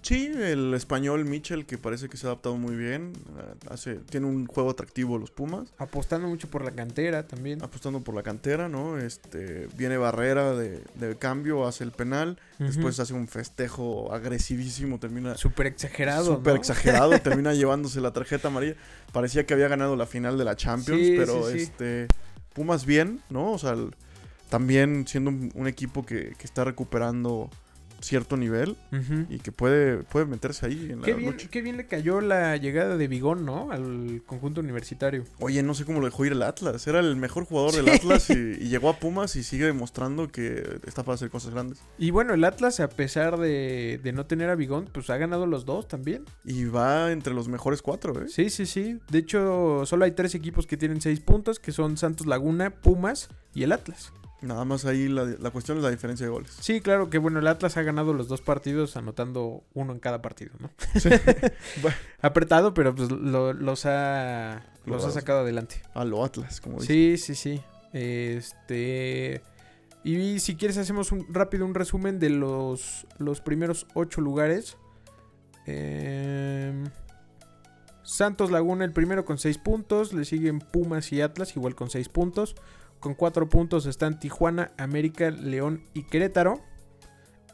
Sí, 0.04 0.30
el 0.36 0.74
español 0.74 1.24
Mitchell, 1.24 1.64
que 1.64 1.78
parece 1.78 2.10
que 2.10 2.18
se 2.18 2.26
ha 2.26 2.30
adaptado 2.30 2.58
muy 2.58 2.76
bien. 2.76 3.14
Eh, 3.38 3.54
hace, 3.70 3.94
tiene 3.94 4.26
un 4.26 4.44
juego 4.44 4.70
atractivo 4.70 5.16
los 5.16 5.30
Pumas. 5.30 5.72
Apostando 5.78 6.28
mucho 6.28 6.50
por 6.50 6.62
la 6.62 6.72
cantera 6.72 7.26
también. 7.26 7.64
Apostando 7.64 8.02
por 8.02 8.14
la 8.14 8.22
cantera, 8.22 8.68
¿no? 8.68 8.98
Este, 8.98 9.66
viene 9.78 9.96
Barrera 9.96 10.52
de, 10.54 11.16
cambio, 11.18 11.66
hace 11.66 11.84
el 11.84 11.90
penal. 11.90 12.38
Después 12.58 13.00
hace 13.00 13.14
un 13.14 13.28
festejo 13.28 14.12
agresivísimo. 14.12 15.00
Termina. 15.00 15.38
Súper 15.38 15.68
exagerado. 15.68 16.36
Súper 16.36 16.56
exagerado. 16.56 17.18
termina 17.22 17.54
llevándose 17.54 18.02
la 18.02 18.12
tarjeta 18.12 18.48
amarilla. 18.48 18.76
Parecía 19.10 19.46
que 19.46 19.54
había 19.54 19.68
ganado 19.68 19.96
la 19.96 20.04
final 20.04 20.36
de 20.36 20.44
la 20.44 20.54
Champions, 20.54 21.12
pero 21.16 21.48
este. 21.48 22.08
Pumas 22.52 22.84
bien, 22.84 23.22
¿no? 23.30 23.52
O 23.52 23.58
sea, 23.58 23.74
también 24.50 25.06
siendo 25.08 25.30
un, 25.30 25.66
equipo 25.66 26.04
que, 26.04 26.34
que 26.38 26.44
está 26.44 26.62
recuperando 26.62 27.50
cierto 28.00 28.36
nivel 28.36 28.76
y 29.28 29.38
que 29.38 29.52
puede, 29.52 29.98
puede 29.98 30.26
meterse 30.26 30.66
ahí 30.66 30.90
en 30.90 31.00
la 31.00 31.06
qué 31.06 31.14
bien, 31.14 31.36
Qué 31.36 31.62
bien 31.62 31.76
le 31.76 31.86
cayó 31.86 32.20
la 32.20 32.56
llegada 32.56 32.96
de 32.96 33.08
Bigón, 33.08 33.44
¿no? 33.44 33.70
Al 33.70 34.22
conjunto 34.26 34.60
universitario. 34.60 35.24
Oye, 35.40 35.62
no 35.62 35.74
sé 35.74 35.84
cómo 35.84 36.00
lo 36.00 36.06
dejó 36.06 36.24
ir 36.24 36.32
el 36.32 36.42
Atlas. 36.42 36.86
Era 36.86 37.00
el 37.00 37.16
mejor 37.16 37.44
jugador 37.44 37.72
del 37.84 37.88
Atlas 37.88 38.30
y, 38.30 38.68
llegó 38.74 38.88
a 38.88 38.98
Pumas 38.98 39.36
y 39.36 39.42
sigue 39.42 39.66
demostrando 39.66 40.28
que 40.28 40.80
está 40.86 41.02
para 41.02 41.14
hacer 41.14 41.30
cosas 41.30 41.52
grandes. 41.52 41.78
Y 41.98 42.10
bueno, 42.10 42.34
el 42.34 42.44
Atlas, 42.44 42.80
a 42.80 42.88
pesar 42.88 43.38
de, 43.38 44.00
no 44.14 44.26
tener 44.26 44.50
a 44.50 44.54
Bigón, 44.54 44.88
pues 44.92 45.10
ha 45.10 45.16
ganado 45.16 45.46
los 45.46 45.64
dos 45.64 45.88
también. 45.88 46.24
Y 46.44 46.64
va 46.64 47.12
entre 47.12 47.34
los 47.34 47.48
mejores 47.48 47.82
cuatro, 47.82 48.20
¿eh? 48.22 48.28
Sí, 48.28 48.50
sí, 48.50 48.66
sí. 48.66 48.98
De 49.10 49.18
hecho, 49.18 49.84
solo 49.86 50.04
hay 50.04 50.12
tres 50.12 50.34
equipos 50.34 50.66
que 50.66 50.76
tienen 50.76 51.00
seis 51.00 51.20
puntos, 51.20 51.58
que 51.58 51.72
son 51.72 51.96
Santos 51.96 52.26
Laguna, 52.26 52.70
Pumas 52.70 53.28
y 53.54 53.62
el 53.62 53.72
Atlas. 53.72 54.12
Nada 54.44 54.64
más 54.64 54.84
ahí 54.84 55.08
la, 55.08 55.50
cuestión 55.50 55.78
es 55.78 55.84
la 55.84 55.90
diferencia 55.90 56.26
de 56.26 56.30
goles. 56.30 56.54
Sí, 56.60 56.80
claro 56.80 57.08
que 57.08 57.18
bueno, 57.18 57.38
el 57.38 57.46
Atlas 57.46 57.76
ha 57.76 57.82
ganado 57.82 58.12
los 58.12 58.28
dos 58.28 58.42
partidos 58.42 58.96
anotando 58.96 59.64
uno 59.72 59.92
en 59.92 60.00
cada 60.00 60.20
partido, 60.20 60.52
¿no? 60.60 60.70
Sí. 61.00 61.08
Apretado, 62.20 62.74
pero 62.74 62.94
pues 62.94 63.10
los 63.10 63.86
ha 63.86 64.66
los 64.84 65.04
ha 65.04 65.10
sacado 65.10 65.40
adelante. 65.40 65.82
A 65.94 66.04
lo 66.04 66.24
Atlas, 66.24 66.60
como 66.60 66.80
dice. 66.80 66.92
Sí, 66.92 67.16
sí, 67.18 67.34
sí. 67.34 67.62
Este 67.92 69.42
y 70.04 70.38
si 70.40 70.56
quieres 70.56 70.76
hacemos 70.76 71.12
un 71.12 71.26
rápido 71.32 71.64
un 71.64 71.74
resumen 71.74 72.18
de 72.18 72.28
los 72.28 73.06
los 73.18 73.40
primeros 73.40 73.86
ocho 73.94 74.20
lugares. 74.20 74.76
Em, 75.66 76.84
Santos 78.02 78.50
Laguna 78.50 78.84
el 78.84 78.92
primero 78.92 79.24
con 79.24 79.38
seis 79.38 79.56
puntos, 79.56 80.12
le 80.12 80.26
siguen 80.26 80.58
Pumas 80.58 81.10
y 81.12 81.22
Atlas 81.22 81.56
igual 81.56 81.74
con 81.74 81.88
seis 81.88 82.10
puntos. 82.10 82.54
Con 83.04 83.12
cuatro 83.12 83.50
puntos 83.50 83.84
están 83.84 84.18
Tijuana, 84.18 84.72
América, 84.78 85.28
León 85.28 85.82
y 85.92 86.04
Querétaro. 86.04 86.62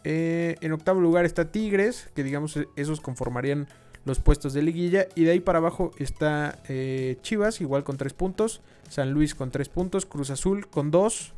Eh, 0.04 0.54
en 0.60 0.70
octavo 0.70 1.00
lugar 1.00 1.24
está 1.24 1.50
Tigres, 1.50 2.08
que 2.14 2.22
digamos 2.22 2.56
e-, 2.56 2.68
esos 2.76 3.00
conformarían 3.00 3.66
los 4.04 4.20
puestos 4.20 4.52
de 4.52 4.62
liguilla. 4.62 5.08
Y 5.16 5.24
de 5.24 5.32
ahí 5.32 5.40
para 5.40 5.58
abajo 5.58 5.90
está 5.98 6.60
eh, 6.68 7.18
Chivas, 7.22 7.60
igual 7.60 7.82
con 7.82 7.96
tres 7.96 8.12
puntos. 8.12 8.60
San 8.88 9.10
Luis 9.10 9.34
con 9.34 9.50
tres 9.50 9.68
puntos. 9.68 10.06
Cruz 10.06 10.30
Azul 10.30 10.68
con 10.68 10.92
dos. 10.92 11.32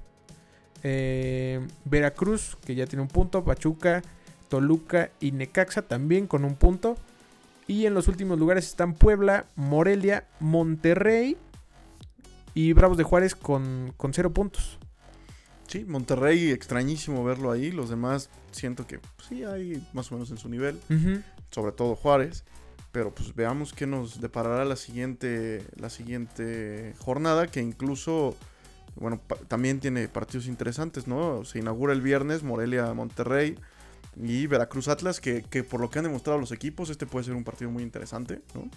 Eh, 0.83 1.66
Veracruz, 1.87 2.59
que 2.66 2.75
ya 2.75 2.87
tiene 2.87 3.01
un 3.01 3.09
punto. 3.09 3.42
Pachuca, 3.44 4.03
Toluca 4.51 5.09
y 5.20 5.33
Necaxa 5.33 5.88
también 5.88 6.27
con 6.27 6.44
un 6.44 6.57
punto. 6.57 6.98
Y 7.66 7.87
en 7.87 7.94
los 7.94 8.09
últimos 8.09 8.38
lugares 8.38 8.66
están 8.66 8.92
Puebla, 8.92 9.46
Morelia, 9.57 10.27
Monterrey 10.38 11.38
y 12.55 12.73
Bravos 12.73 12.99
de 12.99 13.05
Juárez 13.05 13.35
con, 13.35 13.95
con 13.97 14.12
cero 14.12 14.33
puntos. 14.33 14.79
Sí, 15.67 15.85
Monterrey, 15.87 16.51
extrañísimo 16.51 17.25
verlo 17.25 17.51
ahí. 17.51 17.73
Los 17.73 17.88
demás 17.88 18.29
siento 18.51 18.87
que 18.87 18.99
pues, 18.99 19.29
sí 19.29 19.43
hay 19.45 19.87
más 19.95 20.11
o 20.12 20.17
menos 20.17 20.31
en 20.31 20.37
su 20.37 20.49
nivel. 20.49 20.79
Sobre 21.51 21.73
todo 21.73 21.97
Juárez. 21.97 22.45
Pero 22.93 23.15
pues 23.15 23.35
veamos 23.35 23.73
qué 23.73 23.87
nos 23.87 24.21
deparará 24.21 24.67
la 24.67 24.77
siguiente, 24.77 25.65
la 25.77 25.88
siguiente 25.88 26.95
jornada. 26.99 27.47
Que 27.47 27.61
incluso, 27.61 28.37
bueno, 28.97 29.19
también 29.49 29.81
tiene 29.81 30.09
partidos 30.09 30.47
interesantes, 30.47 31.07
¿no? 31.07 31.45
Se 31.47 31.59
inaugura 31.59 31.95
el 31.95 32.03
viernes 32.03 32.43
Morelia-Monterrey. 32.43 33.59
Y 34.17 34.47
Veracruz 34.47 34.88
Atlas, 34.88 35.23
que, 35.23 35.43
que 35.43 35.65
por 35.65 35.81
lo 35.81 35.88
que 35.88 36.01
han 36.01 36.05
demostrado 36.05 36.38
los 36.38 36.53
equipos, 36.53 36.91
este 36.91 37.07
puede 37.07 37.25
ser 37.25 37.35
un 37.35 37.45
partido 37.45 37.71
muy 37.71 37.83
interesante, 37.83 38.43
¿no? 38.55 38.69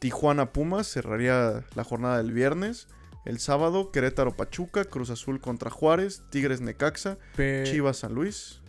Tijuana 0.00 0.52
Pumas 0.52 0.88
cerraría 0.88 1.64
la 1.74 1.84
jornada 1.84 2.16
del 2.16 2.32
viernes. 2.32 2.88
El 3.24 3.38
sábado, 3.38 3.92
Querétaro 3.92 4.34
Pachuca, 4.36 4.84
Cruz 4.84 5.10
Azul 5.10 5.40
contra 5.40 5.70
Juárez, 5.70 6.22
Tigres 6.30 6.60
Necaxa, 6.62 7.18
Pe- 7.36 7.62
Chivas 7.66 7.98
San 7.98 8.14
Luis. 8.14 8.60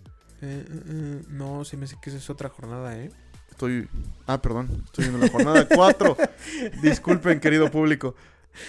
eh, 0.41 0.65
eh, 0.69 0.81
eh, 0.87 1.21
no, 1.29 1.63
se 1.65 1.77
me 1.77 1.85
hace 1.85 1.95
que 2.01 2.09
esa 2.09 2.19
es 2.19 2.29
otra 2.29 2.49
jornada, 2.49 2.97
¿eh? 2.97 3.09
Estoy. 3.49 3.87
Ah, 4.27 4.41
perdón. 4.41 4.83
Estoy 4.85 5.05
viendo 5.07 5.25
la 5.25 5.31
jornada 5.31 5.67
4. 5.73 6.17
Disculpen, 6.81 7.39
querido 7.39 7.71
público. 7.71 8.15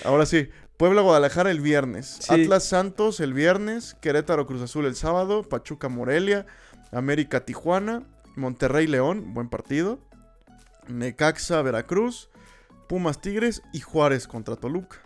Ahora 0.05 0.25
sí. 0.27 0.49
Puebla 0.77 1.01
Guadalajara 1.03 1.51
el 1.51 1.61
viernes. 1.61 2.19
Sí. 2.21 2.33
Atlas 2.43 2.65
Santos 2.65 3.21
el 3.21 3.33
viernes. 3.35 3.95
Querétaro 4.01 4.47
Cruz 4.47 4.63
Azul 4.63 4.87
el 4.87 4.95
sábado. 4.97 5.43
Pachuca 5.45 5.89
Morelia. 5.89 6.47
América 6.93 7.45
Tijuana. 7.45 8.03
Monterrey 8.37 8.87
León. 8.87 9.33
Buen 9.35 9.49
partido. 9.49 9.99
Necaxa 10.89 11.63
Veracruz. 11.63 12.29
Pumas 12.89 13.21
Tigres. 13.21 13.63
Y 13.73 13.81
Juárez 13.81 14.27
contra 14.27 14.57
Toluca. 14.57 14.99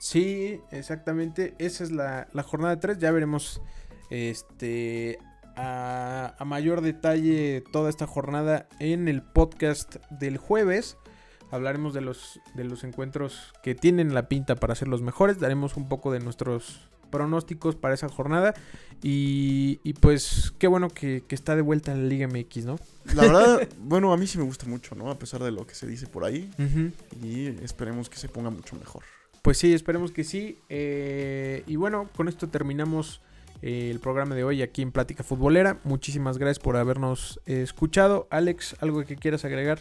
Sí, 0.00 0.60
exactamente. 0.70 1.54
Esa 1.58 1.84
es 1.84 1.90
la, 1.90 2.28
la 2.32 2.42
jornada 2.42 2.78
3. 2.78 2.98
Ya 2.98 3.10
veremos 3.10 3.60
este 4.10 5.18
a, 5.58 6.44
mayor 6.46 6.80
detalle 6.80 7.62
toda 7.72 7.90
esta 7.90 8.06
jornada 8.06 8.68
en 8.78 9.08
el 9.08 9.22
podcast 9.22 9.96
del 10.10 10.38
jueves. 10.38 10.96
Hablaremos 11.50 11.94
de 11.94 12.02
los, 12.02 12.40
de 12.54 12.64
los 12.64 12.84
encuentros 12.84 13.52
que 13.62 13.74
tienen 13.74 14.14
la 14.14 14.28
pinta 14.28 14.54
para 14.54 14.74
ser 14.74 14.88
los 14.88 15.02
mejores. 15.02 15.40
Daremos 15.40 15.76
un 15.76 15.88
poco 15.88 16.12
de 16.12 16.20
nuestros 16.20 16.88
pronósticos 17.10 17.76
para 17.76 17.94
esa 17.94 18.08
jornada. 18.08 18.54
Y, 19.02 19.80
y 19.84 19.92
pues 19.94 20.52
qué 20.58 20.66
bueno 20.66 20.88
que, 20.88 21.22
que 21.26 21.34
está 21.34 21.54
de 21.54 21.62
vuelta 21.62 21.92
en 21.92 22.02
la 22.02 22.08
Liga 22.08 22.26
MX, 22.26 22.64
¿no? 22.64 22.78
La 23.14 23.22
verdad, 23.22 23.68
bueno, 23.78 24.12
a 24.12 24.16
mí 24.16 24.26
sí 24.26 24.38
me 24.38 24.44
gusta 24.44 24.66
mucho, 24.66 24.94
¿no? 24.94 25.10
A 25.10 25.18
pesar 25.18 25.42
de 25.42 25.52
lo 25.52 25.66
que 25.66 25.74
se 25.74 25.86
dice 25.86 26.06
por 26.06 26.24
ahí. 26.24 26.50
Y 27.22 27.46
esperemos 27.62 28.08
que 28.10 28.16
se 28.16 28.28
ponga 28.28 28.50
mucho 28.50 28.76
mejor. 28.76 29.04
Pues 29.42 29.58
sí, 29.58 29.72
esperemos 29.72 30.10
que 30.10 30.24
sí. 30.24 30.58
Eh, 30.68 31.62
y 31.66 31.76
bueno, 31.76 32.08
con 32.16 32.28
esto 32.28 32.48
terminamos 32.48 33.20
eh, 33.62 33.90
el 33.90 34.00
programa 34.00 34.34
de 34.34 34.44
hoy 34.44 34.62
aquí 34.62 34.82
en 34.82 34.92
Plática 34.92 35.22
Futbolera. 35.22 35.78
Muchísimas 35.84 36.38
gracias 36.38 36.62
por 36.62 36.76
habernos 36.76 37.40
eh, 37.46 37.62
escuchado. 37.62 38.26
Alex, 38.30 38.76
¿algo 38.80 39.04
que 39.04 39.16
quieras 39.16 39.44
agregar? 39.44 39.80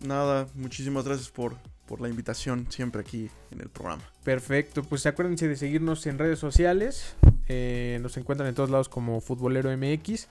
Nada, 0.00 0.48
muchísimas 0.54 1.04
gracias 1.04 1.30
por, 1.30 1.56
por 1.86 2.00
la 2.00 2.08
invitación 2.08 2.66
siempre 2.70 3.00
aquí 3.00 3.30
en 3.50 3.60
el 3.60 3.68
programa. 3.68 4.02
Perfecto, 4.24 4.82
pues 4.82 5.06
acuérdense 5.06 5.48
de 5.48 5.56
seguirnos 5.56 6.06
en 6.06 6.18
redes 6.18 6.38
sociales. 6.38 7.14
Eh, 7.48 7.98
nos 8.02 8.16
encuentran 8.16 8.48
en 8.48 8.54
todos 8.54 8.70
lados 8.70 8.88
como 8.88 9.20
Futbolero 9.20 9.70
MX. 9.76 10.28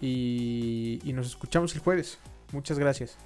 Y, 0.00 1.00
y 1.04 1.12
nos 1.12 1.26
escuchamos 1.26 1.74
el 1.74 1.80
jueves. 1.80 2.18
Muchas 2.52 2.78
gracias. 2.78 3.16